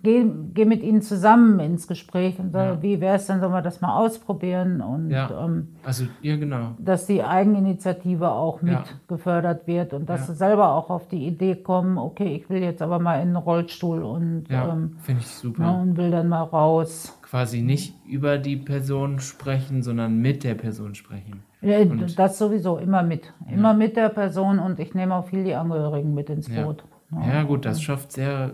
gehe 0.03 0.31
geh 0.55 0.65
mit 0.65 0.83
ihnen 0.83 1.03
zusammen 1.03 1.59
ins 1.61 1.87
Gespräch 1.89 2.39
und 2.39 2.53
sage, 2.53 2.75
Ja. 2.77 2.83
wie 2.83 3.01
wäre 3.01 3.17
es 3.17 3.27
denn, 3.27 3.41
sollen 3.41 3.53
wir 3.53 3.63
das 3.63 3.81
mal 3.81 3.97
ausprobieren 3.99 4.81
und 4.81 5.11
Ja. 5.11 5.45
ähm, 5.45 5.69
Also, 5.85 6.05
ja, 6.23 6.37
genau. 6.37 6.73
dass 6.79 7.07
die 7.07 7.23
Eigeninitiative 7.23 8.31
auch 8.31 8.63
mit 8.63 8.73
Ja. 8.75 8.85
gefördert 9.09 9.67
wird 9.67 9.93
und 9.93 10.09
dass 10.09 10.27
sie 10.27 10.35
selber 10.35 10.73
auch 10.73 10.91
auf 10.91 11.09
die 11.09 11.27
Idee 11.27 11.57
kommen, 11.57 11.99
okay, 11.99 12.37
ich 12.37 12.49
will 12.49 12.63
jetzt 12.63 12.81
aber 12.83 12.99
mal 12.99 13.21
in 13.21 13.29
den 13.29 13.37
Rollstuhl 13.37 14.03
und, 14.03 14.45
Ja, 14.49 14.73
ähm, 14.73 14.97
finde 15.01 15.21
ich 15.23 15.29
super. 15.29 15.63
ne, 15.73 15.81
und 15.83 15.97
will 15.97 16.11
dann 16.11 16.29
mal 16.29 16.43
raus. 16.43 17.19
Quasi 17.23 17.61
nicht 17.63 17.95
über 18.09 18.39
die 18.39 18.57
Person 18.57 19.19
sprechen, 19.19 19.83
sondern 19.83 20.19
mit 20.21 20.45
der 20.45 20.55
Person 20.55 20.95
sprechen. 20.95 21.43
Ja, 21.61 21.81
Und- 21.81 22.17
das 22.19 22.39
sowieso, 22.39 22.79
immer 22.79 23.03
mit. 23.03 23.33
Immer 23.51 23.75
mit 23.75 23.97
der 23.97 24.11
Person 24.11 24.59
und 24.61 24.79
ich 24.79 24.95
nehme 24.95 25.15
auch 25.17 25.27
viel 25.27 25.43
die 25.43 25.55
Angehörigen 25.55 26.15
mit 26.15 26.31
ins. 26.31 26.49
Boot. 26.49 26.85
Ja, 27.25 27.43
gut, 27.45 27.65
das 27.65 27.81
schafft 27.83 28.11
sehr 28.13 28.51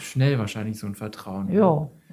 schnell 0.00 0.38
wahrscheinlich 0.38 0.78
so 0.78 0.86
ein 0.86 0.94
Vertrauen. 0.94 1.50
Ja, 1.52 1.66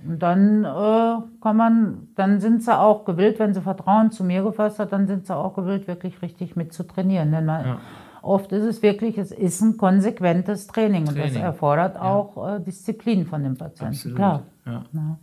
und 0.06 0.19
dann 0.19 0.63
äh, 0.63 1.17
kann 1.41 1.58
man, 1.58 2.08
dann 2.15 2.39
sind 2.39 2.63
sie 2.63 2.78
auch 2.78 3.04
gewillt, 3.06 3.39
wenn 3.39 3.54
sie 3.54 3.62
Vertrauen 3.62 4.12
zu 4.12 4.23
mir 4.23 4.43
gefasst 4.43 4.80
hat, 4.80 4.91
dann 4.91 5.08
sind 5.08 5.26
sie 5.26 5.36
auch 5.36 5.56
gewillt, 5.56 5.88
wirklich 5.88 6.21
richtig 6.21 6.56
mit 6.56 6.71
zu 6.73 6.84
trainieren. 6.84 7.32
Denn 7.32 7.45
man, 7.45 7.65
Ja. 7.65 7.80
oft 8.21 8.52
ist 8.52 8.63
es 8.63 8.82
wirklich, 8.84 9.17
es 9.17 9.32
ist 9.32 9.62
ein 9.62 9.78
konsequentes 9.78 10.67
Training, 10.67 11.02
und 11.08 11.17
das 11.17 11.26
Training. 11.32 11.41
erfordert 11.41 11.97
auch 11.97 12.56
äh, 12.58 12.60
Disziplin 12.62 13.26
von 13.26 13.43
dem 13.43 13.58
Patienten. 13.58 13.93
Absolut. 13.95 14.15
Klar. 14.17 14.43
Ja. 14.65 14.84
Ja. 14.93 15.17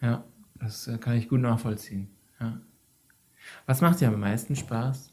ja, 0.00 0.24
das 0.60 0.88
äh, 0.88 0.96
kann 0.98 1.14
ich 1.16 1.28
gut 1.28 1.40
nachvollziehen. 1.40 2.08
Ja. 2.40 2.54
Was 3.66 3.80
macht 3.80 4.00
dir 4.00 4.08
am 4.08 4.18
meisten 4.18 4.56
Spaß? 4.56 5.12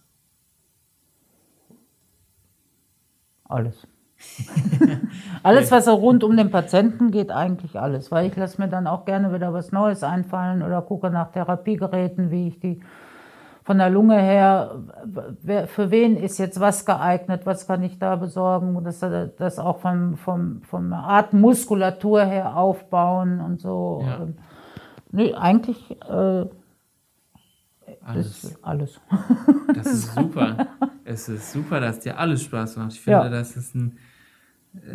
Alles. 3.46 3.86
alles, 5.44 5.72
was 5.72 5.86
so 5.86 5.94
rund 5.94 6.24
um 6.24 6.36
den 6.36 6.50
Patienten 6.52 7.12
geht, 7.12 7.32
eigentlich 7.32 7.80
alles. 7.80 8.12
Weil 8.12 8.28
ich 8.28 8.36
lasse 8.36 8.62
mir 8.62 8.68
dann 8.68 8.88
auch 8.88 9.06
gerne 9.06 9.34
wieder 9.34 9.54
was 9.54 9.72
Neues 9.72 10.04
einfallen 10.04 10.62
oder 10.64 10.82
gucke 10.82 11.10
nach 11.10 11.32
Therapiegeräten, 11.32 12.32
wie 12.32 12.48
ich 12.48 12.60
die 12.60 12.80
von 13.64 13.78
der 13.78 13.90
Lunge 13.90 14.20
her, 14.20 14.76
für 15.68 15.90
wen 15.90 16.18
ist 16.18 16.38
jetzt 16.38 16.60
was 16.60 16.86
geeignet, 16.86 17.46
was 17.46 17.66
kann 17.66 17.82
ich 17.82 17.98
da 17.98 18.18
besorgen, 18.18 18.84
dass 18.84 19.00
das 19.00 19.58
auch 19.58 19.80
vom, 19.80 20.18
vom, 20.18 20.62
vom 20.64 20.92
Atemmuskulatur 20.92 22.26
her 22.26 22.58
aufbauen 22.58 23.40
und 23.40 23.62
so. 23.62 24.04
Ja. 24.06 24.28
Nee, 25.12 25.34
eigentlich 25.34 25.92
äh, 26.10 26.46
Alles. 28.06 28.44
ist 28.44 28.60
alles. 28.66 29.00
Das 29.74 29.88
ist 29.88 30.14
super. 30.14 30.58
es 31.06 31.30
ist 31.30 31.54
super, 31.54 31.80
dass 31.80 32.00
dir 32.00 32.18
alles 32.18 32.44
Spaß 32.44 32.76
macht. 32.78 32.92
Ich 32.94 33.02
finde, 33.02 33.20
Ja. 33.20 33.30
das 33.30 33.56
ist 33.56 33.76
ein, 33.76 33.98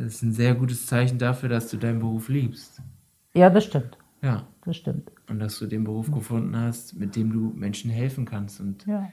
ist 0.07 0.23
ein 0.23 0.33
sehr 0.33 0.55
gutes 0.55 0.87
Zeichen 0.87 1.19
dafür, 1.19 1.49
dass 1.49 1.69
du 1.69 1.77
deinen 1.77 2.01
Beruf 2.01 2.29
liebst. 2.29 2.81
Ja, 3.35 3.51
das 3.51 3.65
stimmt. 3.65 3.97
Ja. 4.23 4.43
Das 4.65 4.77
stimmt. 4.77 5.11
Und 5.31 5.39
dass 5.41 5.59
du 5.59 5.67
den 5.67 5.85
Beruf 5.85 6.11
gefunden 6.11 6.57
hast, 6.57 6.99
mit 6.99 7.17
dem 7.17 7.33
du 7.33 7.53
Menschen 7.55 7.91
helfen 7.91 8.25
kannst. 8.25 8.61
Und 8.61 8.85
Ja. 8.87 9.09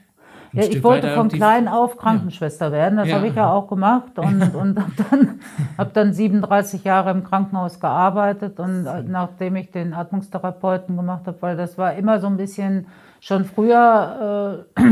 Ja, 0.52 0.62
ich 0.62 0.82
wollte 0.84 1.14
von 1.14 1.28
klein 1.28 1.66
auf 1.66 1.96
Krankenschwester 1.96 2.70
werden. 2.70 2.98
Das 2.98 3.08
Ja. 3.08 3.16
habe 3.16 3.28
ich 3.28 3.34
ja 3.34 3.50
auch 3.50 3.68
gemacht 3.68 4.18
und, 4.18 4.54
und 4.54 4.78
habe 4.78 4.92
dann, 5.10 5.40
hab 5.78 5.94
dann 5.94 6.12
37 6.12 6.84
Jahre 6.84 7.10
im 7.10 7.24
Krankenhaus 7.24 7.80
gearbeitet. 7.80 8.58
Und 8.60 8.82
nachdem 9.08 9.56
ich 9.56 9.70
den 9.70 9.94
Atmungstherapeuten 9.94 10.96
gemacht 10.96 11.26
habe, 11.26 11.40
weil 11.40 11.56
das 11.56 11.78
war 11.78 11.94
immer 11.94 12.20
so 12.20 12.26
ein 12.26 12.36
bisschen 12.36 12.86
schon 13.20 13.44
früher 13.44 14.66
äh, 14.76 14.82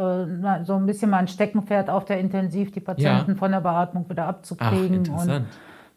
äh, 0.00 0.64
so 0.64 0.74
ein 0.74 0.86
bisschen 0.86 1.10
mein 1.10 1.28
Steckenpferd 1.28 1.90
auf 1.90 2.04
der 2.04 2.18
Intensiv, 2.20 2.72
die 2.72 2.80
Patienten 2.80 3.36
von 3.36 3.50
der 3.52 3.60
Beatmung 3.60 4.08
wieder 4.08 4.24
Ach, 4.24 4.28
abzukriegen. 4.30 4.98
und 4.98 5.06
interessant. 5.08 5.46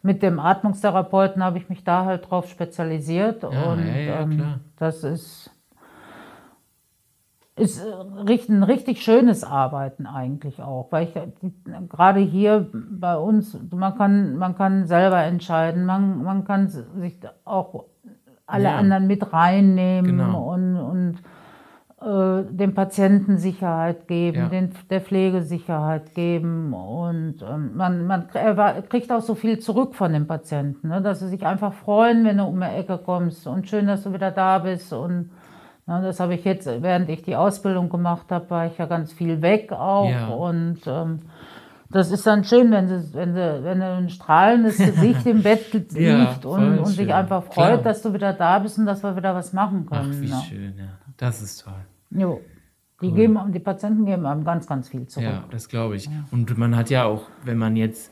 mit 0.02 0.22
dem 0.22 0.40
Atmungstherapeuten 0.40 1.44
habe 1.44 1.58
ich 1.58 1.70
mich 1.70 1.84
da 1.84 2.06
halt 2.06 2.30
drauf 2.30 2.48
spezialisiert. 2.50 3.44
Ja, 3.44 3.50
und 3.50 3.88
ja, 3.88 3.96
ja, 4.00 4.22
ähm, 4.22 4.60
das 4.78 5.04
ist, 5.04 5.50
ist 7.56 7.86
ein 7.86 8.64
richtig 8.64 9.04
schönes 9.04 9.44
Arbeiten 9.44 10.08
eigentlich 10.08 10.62
auch. 10.62 10.88
Weil 10.92 11.08
ich 11.08 11.14
gerade 11.90 12.20
hier 12.20 12.68
bei 12.74 13.16
uns, 13.16 13.58
man 13.72 13.96
kann, 13.96 14.38
man 14.38 14.56
kann 14.56 14.88
selber 14.88 15.22
entscheiden, 15.24 15.86
man, 15.86 16.24
man 16.24 16.46
kann 16.46 16.68
sich 16.68 17.20
auch 17.46 17.86
alle 18.48 18.66
Ja. 18.66 18.76
anderen 18.78 19.08
mit 19.08 19.32
reinnehmen 19.32 20.18
Genau. 20.18 20.52
und, 20.54 20.76
und 20.78 21.16
äh, 22.04 22.44
dem 22.54 22.74
Patienten 22.74 23.38
Sicherheit 23.38 24.08
geben, 24.08 24.38
Ja. 24.38 24.50
den, 24.50 24.72
der 24.90 25.02
Pflege 25.02 25.42
Sicherheit 25.42 26.14
geben 26.16 26.74
und 26.74 27.36
ähm, 27.42 27.72
man, 27.76 28.06
man 28.06 28.28
kriegt 28.90 29.12
auch 29.12 29.22
so 29.22 29.36
viel 29.36 29.60
zurück 29.60 29.96
von 29.96 30.12
dem 30.14 30.28
Patienten, 30.28 30.90
ne? 30.90 31.02
dass 31.02 31.20
sie 31.22 31.30
sich 31.30 31.46
einfach 31.46 31.74
freuen, 31.74 32.26
wenn 32.26 32.38
du 32.40 32.44
um 32.44 32.60
die 32.60 32.66
Ecke 32.66 32.98
kommst 32.98 33.48
und 33.48 33.68
schön, 33.70 33.88
dass 33.88 34.04
du 34.04 34.14
wieder 34.14 34.32
da 34.32 34.60
bist 34.60 34.92
und 34.92 35.30
na, 35.86 36.02
das 36.02 36.20
habe 36.20 36.34
ich 36.36 36.46
jetzt, 36.46 36.66
während 36.82 37.10
ich 37.10 37.24
die 37.24 37.36
Ausbildung 37.36 37.90
gemacht 37.90 38.32
habe, 38.32 38.50
war 38.50 38.66
ich 38.68 38.78
ja 38.78 38.86
ganz 38.86 39.12
viel 39.14 39.42
weg 39.42 39.72
auch 39.72 40.10
Ja. 40.10 40.28
und 40.28 40.80
ähm, 40.88 41.20
das 41.92 42.10
ist 42.10 42.26
dann 42.26 42.44
schön, 42.44 42.72
wenn 42.72 42.88
sie, 42.88 43.14
wenn 43.14 43.34
sie, 43.34 43.64
wenn 43.64 43.80
du 43.80 43.86
ein 43.86 44.10
strahlendes 44.10 44.78
Gesicht 44.86 45.26
im 45.26 45.44
Bett 45.44 45.72
liegt 45.74 45.94
Ja, 45.94 46.36
und, 46.44 46.80
und 46.80 46.86
sich 46.88 46.96
schön. 47.06 47.12
einfach 47.12 47.44
freut, 47.44 47.54
Klar. 47.54 47.78
dass 47.78 48.02
du 48.02 48.14
wieder 48.14 48.34
da 48.34 48.60
bist 48.60 48.78
und 48.80 48.86
dass 48.88 49.04
wir 49.04 49.16
wieder 49.16 49.36
was 49.36 49.54
machen 49.54 49.86
Ach, 49.92 50.02
können. 50.02 50.22
wie 50.22 50.30
ne? 50.30 50.42
schön, 50.50 50.74
ja. 50.78 50.86
Das 51.18 51.42
ist 51.42 51.64
toll. 51.64 51.74
Jo. 52.16 52.42
Die, 53.02 53.12
geben, 53.12 53.38
die 53.52 53.60
Patienten 53.60 54.06
geben 54.06 54.26
einem 54.26 54.46
ganz, 54.46 54.66
ganz 54.66 54.88
viel 54.88 55.08
zurück. 55.08 55.28
Ja, 55.28 55.46
das 55.52 55.68
glaube 55.68 55.98
ich. 55.98 56.10
Und 56.32 56.58
man 56.58 56.76
hat 56.76 56.90
ja 56.90 57.04
auch, 57.04 57.30
wenn 57.44 57.58
man 57.58 57.76
jetzt 57.76 58.12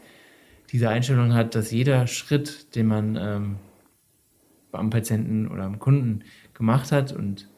diese 0.72 0.90
Einstellung 0.90 1.34
hat, 1.34 1.56
dass 1.56 1.72
jeder 1.72 2.08
Schritt, 2.08 2.76
den 2.76 2.88
man 2.88 3.16
ähm, 3.16 3.56
am 4.74 4.90
Patienten 4.90 5.48
oder 5.48 5.64
am 5.64 5.80
Kunden 5.80 6.24
gemacht 6.54 6.92
hat 6.92 7.14
und 7.14 7.50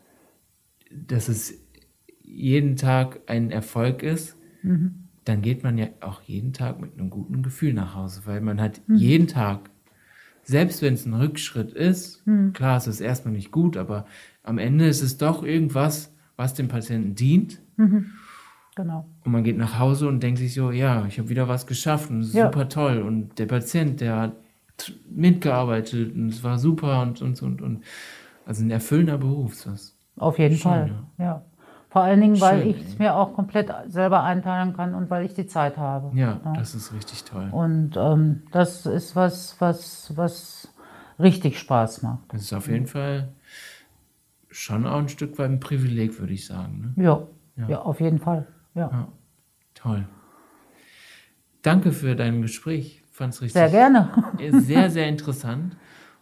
dass 0.91 1.27
es 1.27 1.55
jeden 2.21 2.75
Tag 2.75 3.21
ein 3.27 3.49
Erfolg 3.49 4.03
ist, 4.03 4.37
dann 5.25 5.41
geht 5.41 5.63
man 5.63 5.77
ja 5.77 5.87
auch 6.01 6.21
jeden 6.21 6.53
Tag 6.53 6.79
mit 6.79 6.93
einem 6.93 7.09
guten 7.09 7.41
Gefühl 7.41 7.73
nach 7.73 7.95
Hause, 7.95 8.21
weil 8.25 8.41
man 8.41 8.61
hat 8.61 8.81
jeden 8.87 9.27
Tag, 9.27 9.69
selbst 10.43 10.81
wenn 10.81 10.93
es 10.93 11.05
ein 11.05 11.13
Rückschritt 11.13 11.71
ist, 11.71 12.23
klar, 12.53 12.77
es 12.77 12.87
ist 12.87 12.99
erstmal 13.01 13.33
nicht 13.33 13.51
gut, 13.51 13.75
aber 13.75 14.05
am 14.43 14.57
Ende 14.57 14.87
ist 14.87 15.01
es 15.01 15.17
doch 15.17 15.43
irgendwas, 15.43 16.12
was 16.43 16.53
dem 16.53 16.67
Patienten 16.67 17.15
dient 17.15 17.59
Genau. 18.75 19.05
und 19.23 19.31
man 19.31 19.43
geht 19.43 19.57
nach 19.57 19.77
Hause 19.79 20.07
und 20.07 20.21
denkt 20.21 20.39
sich 20.39 20.53
so, 20.53 20.71
ja, 20.71 21.05
ich 21.07 21.19
habe 21.19 21.29
wieder 21.29 21.47
was 21.47 21.65
geschafft 21.67 22.09
und 22.09 22.21
es 22.21 22.33
Ja. 22.33 22.45
super 22.45 22.67
toll. 22.69 23.01
Und 23.01 23.37
der 23.39 23.45
Patient, 23.45 24.01
der 24.01 24.15
hat 24.19 24.31
mitgearbeitet 25.09 26.15
und 26.15 26.29
es 26.29 26.43
war 26.43 26.57
super 26.59 27.01
und 27.01 27.21
und 27.21 27.41
und 27.41 27.61
und. 27.61 27.83
Also 28.45 28.63
ein 28.63 28.71
erfüllender 28.71 29.17
Beruf. 29.17 29.53
ist 29.53 29.65
Das. 29.67 29.95
Auf 30.17 30.37
jeden 30.39 30.57
Schon, 30.57 30.71
Fall. 30.71 30.91
Ja. 31.17 31.41
Vor 31.89 32.01
allen 32.01 32.19
Dingen, 32.21 32.41
weil 32.41 32.61
Schön. 32.63 32.69
ich 32.71 32.81
es 32.87 32.99
mir 32.99 33.15
auch 33.15 33.33
komplett 33.35 33.71
selber 33.87 34.23
einteilen 34.23 34.75
kann 34.75 34.95
und 34.95 35.09
weil 35.11 35.25
ich 35.25 35.33
die 35.35 35.45
Zeit 35.45 35.77
habe. 35.77 36.15
Ja, 36.17 36.41
das 36.55 36.73
ist 36.73 36.91
richtig 36.93 37.23
toll. 37.23 37.49
Und 37.51 37.91
ähm, 37.97 38.41
das 38.51 38.85
ist 38.87 39.15
was, 39.15 39.55
was, 39.59 40.11
was 40.15 40.67
richtig 41.19 41.59
Spaß 41.59 42.01
macht. 42.01 42.23
Das 42.29 42.41
ist 42.41 42.53
auf 42.53 42.67
jeden 42.67 42.87
Fall 42.87 43.29
schon 44.53 44.85
auch 44.85 44.99
ein 44.99 45.09
Stück 45.09 45.37
weit 45.39 45.49
ein 45.49 45.59
Privileg, 45.59 46.19
würde 46.19 46.33
ich 46.33 46.45
sagen. 46.45 46.93
Ne? 46.95 47.03
Ja, 47.03 47.27
ja. 47.67 47.81
auf 47.81 47.99
jeden 47.99 48.19
Fall. 48.19 48.47
Ja. 48.75 48.89
Ja, 48.91 49.07
toll. 49.73 50.07
Danke 51.61 51.91
für 51.91 52.15
dein 52.15 52.41
Gespräch. 52.41 53.03
Fand 53.11 53.33
es 53.33 53.41
richtig 53.41 53.53
Sehr 53.53 53.69
gerne. 53.69 54.09
sehr, 54.61 54.89
sehr 54.89 55.07
interessant 55.07 55.77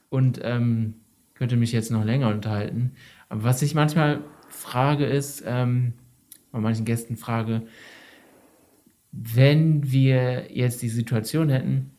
und 0.09 0.39
ähm, 0.43 0.95
könnte 1.35 1.55
mich 1.55 1.71
jetzt 1.71 1.89
noch 1.89 2.03
länger 2.03 2.27
unterhalten. 2.27 2.91
Aber 3.29 3.43
was 3.43 3.61
ich 3.61 3.73
manchmal 3.73 4.19
frage 4.49 5.05
ist, 5.05 5.43
ähm, 5.45 5.93
bei 6.51 6.59
manchen 6.59 6.85
Gästen 6.85 7.15
frage, 7.15 7.63
wenn 9.13 9.91
wir 9.91 10.51
jetzt 10.55 10.81
die 10.81 10.89
Situation 10.89 11.49
hätten, 11.49 11.91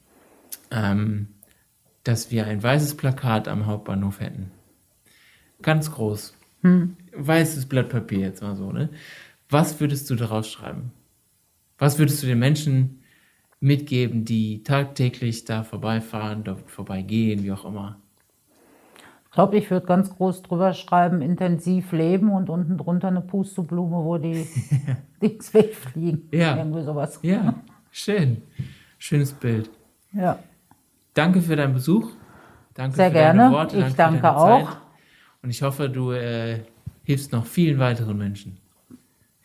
ähm, 0.70 1.28
dass 2.04 2.30
wir 2.30 2.46
ein 2.46 2.62
weißes 2.62 2.96
Plakat 2.96 3.48
am 3.48 3.66
Hauptbahnhof 3.66 4.20
hätten. 4.20 4.50
Ganz 5.62 5.90
groß. 5.90 6.34
Weißes 7.16 7.66
Blatt 7.66 7.88
Papier 7.88 8.20
jetzt 8.20 8.42
mal 8.42 8.56
so, 8.56 8.72
ne? 8.72 8.88
Was 9.50 9.80
würdest 9.80 10.08
du 10.10 10.14
darauf 10.14 10.46
schreiben? 10.46 10.92
Was 11.78 11.98
würdest 11.98 12.22
du 12.22 12.26
den 12.26 12.38
Menschen 12.38 13.02
mitgeben, 13.60 14.24
die 14.24 14.62
tagtäglich 14.62 15.44
da 15.44 15.62
vorbeifahren, 15.62 16.44
dort 16.44 16.70
vorbeigehen, 16.70 17.42
wie 17.42 17.52
auch 17.52 17.64
immer? 17.64 17.96
Ich 19.24 19.30
glaube, 19.32 19.56
ich 19.56 19.70
würde 19.70 19.86
ganz 19.86 20.14
groß 20.14 20.42
drüber 20.42 20.74
schreiben, 20.74 21.22
intensiv 21.22 21.92
leben 21.92 22.30
und 22.30 22.50
unten 22.50 22.76
drunter 22.76 23.08
eine 23.08 23.22
Pusteblume, 23.22 24.04
wo 24.04 24.18
die 24.18 24.46
Dings 25.22 25.52
wegfliegen. 25.54 26.28
Ja. 26.32 26.56
Irgendwie 26.56 26.82
sowas. 26.82 27.18
Ja, 27.22 27.54
schön. 27.90 28.42
Schönes 28.98 29.32
Bild. 29.32 29.70
Ja. 30.12 30.38
Danke 31.14 31.40
für 31.40 31.56
deinen 31.56 31.74
Besuch. 31.74 32.10
Danke 32.74 32.96
Sehr 32.96 33.08
für 33.08 33.14
gerne. 33.14 33.38
deine 33.40 33.52
Worte. 33.54 33.78
Ich 33.78 33.94
danke 33.94 34.20
deine 34.20 34.36
auch. 34.36 34.70
Zeit. 34.70 34.81
Und 35.42 35.50
ich 35.50 35.62
hoffe, 35.62 35.88
du 35.88 36.12
äh, 36.12 36.60
hilfst 37.04 37.32
noch 37.32 37.46
vielen 37.46 37.78
weiteren 37.78 38.16
Menschen. 38.16 38.58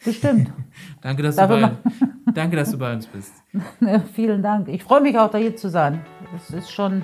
Bestimmt. 0.03 0.51
Danke, 1.01 1.23
dass, 1.23 1.36
du 1.36 1.47
bei, 1.47 1.71
danke, 2.33 2.55
dass 2.55 2.71
du 2.71 2.77
bei 2.77 2.93
uns 2.93 3.07
bist. 3.07 3.33
Vielen 4.13 4.43
Dank. 4.43 4.67
Ich 4.67 4.83
freue 4.83 5.01
mich 5.01 5.17
auch, 5.17 5.31
da 5.31 5.39
hier 5.39 5.55
zu 5.55 5.69
sein. 5.69 6.05
Es 6.36 6.51
ist 6.51 6.71
schon 6.71 7.03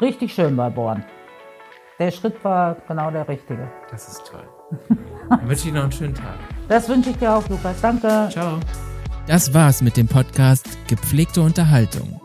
richtig 0.00 0.34
schön 0.34 0.54
bei 0.56 0.68
Born. 0.68 1.02
Der 1.98 2.10
Schritt 2.10 2.44
war 2.44 2.76
genau 2.86 3.10
der 3.10 3.26
richtige. 3.28 3.70
Das 3.90 4.08
ist 4.08 4.26
toll. 4.26 4.46
Dann 5.30 5.48
wünsche 5.48 5.54
ich 5.54 5.62
dir 5.62 5.74
noch 5.74 5.84
einen 5.84 5.92
schönen 5.92 6.14
Tag. 6.14 6.34
Das 6.68 6.88
wünsche 6.88 7.10
ich 7.10 7.16
dir 7.16 7.32
auch, 7.32 7.48
Lukas. 7.48 7.80
Danke. 7.80 8.28
Ciao. 8.30 8.58
Das 9.26 9.54
war's 9.54 9.80
mit 9.80 9.96
dem 9.96 10.08
Podcast 10.08 10.68
Gepflegte 10.86 11.40
Unterhaltung. 11.40 12.20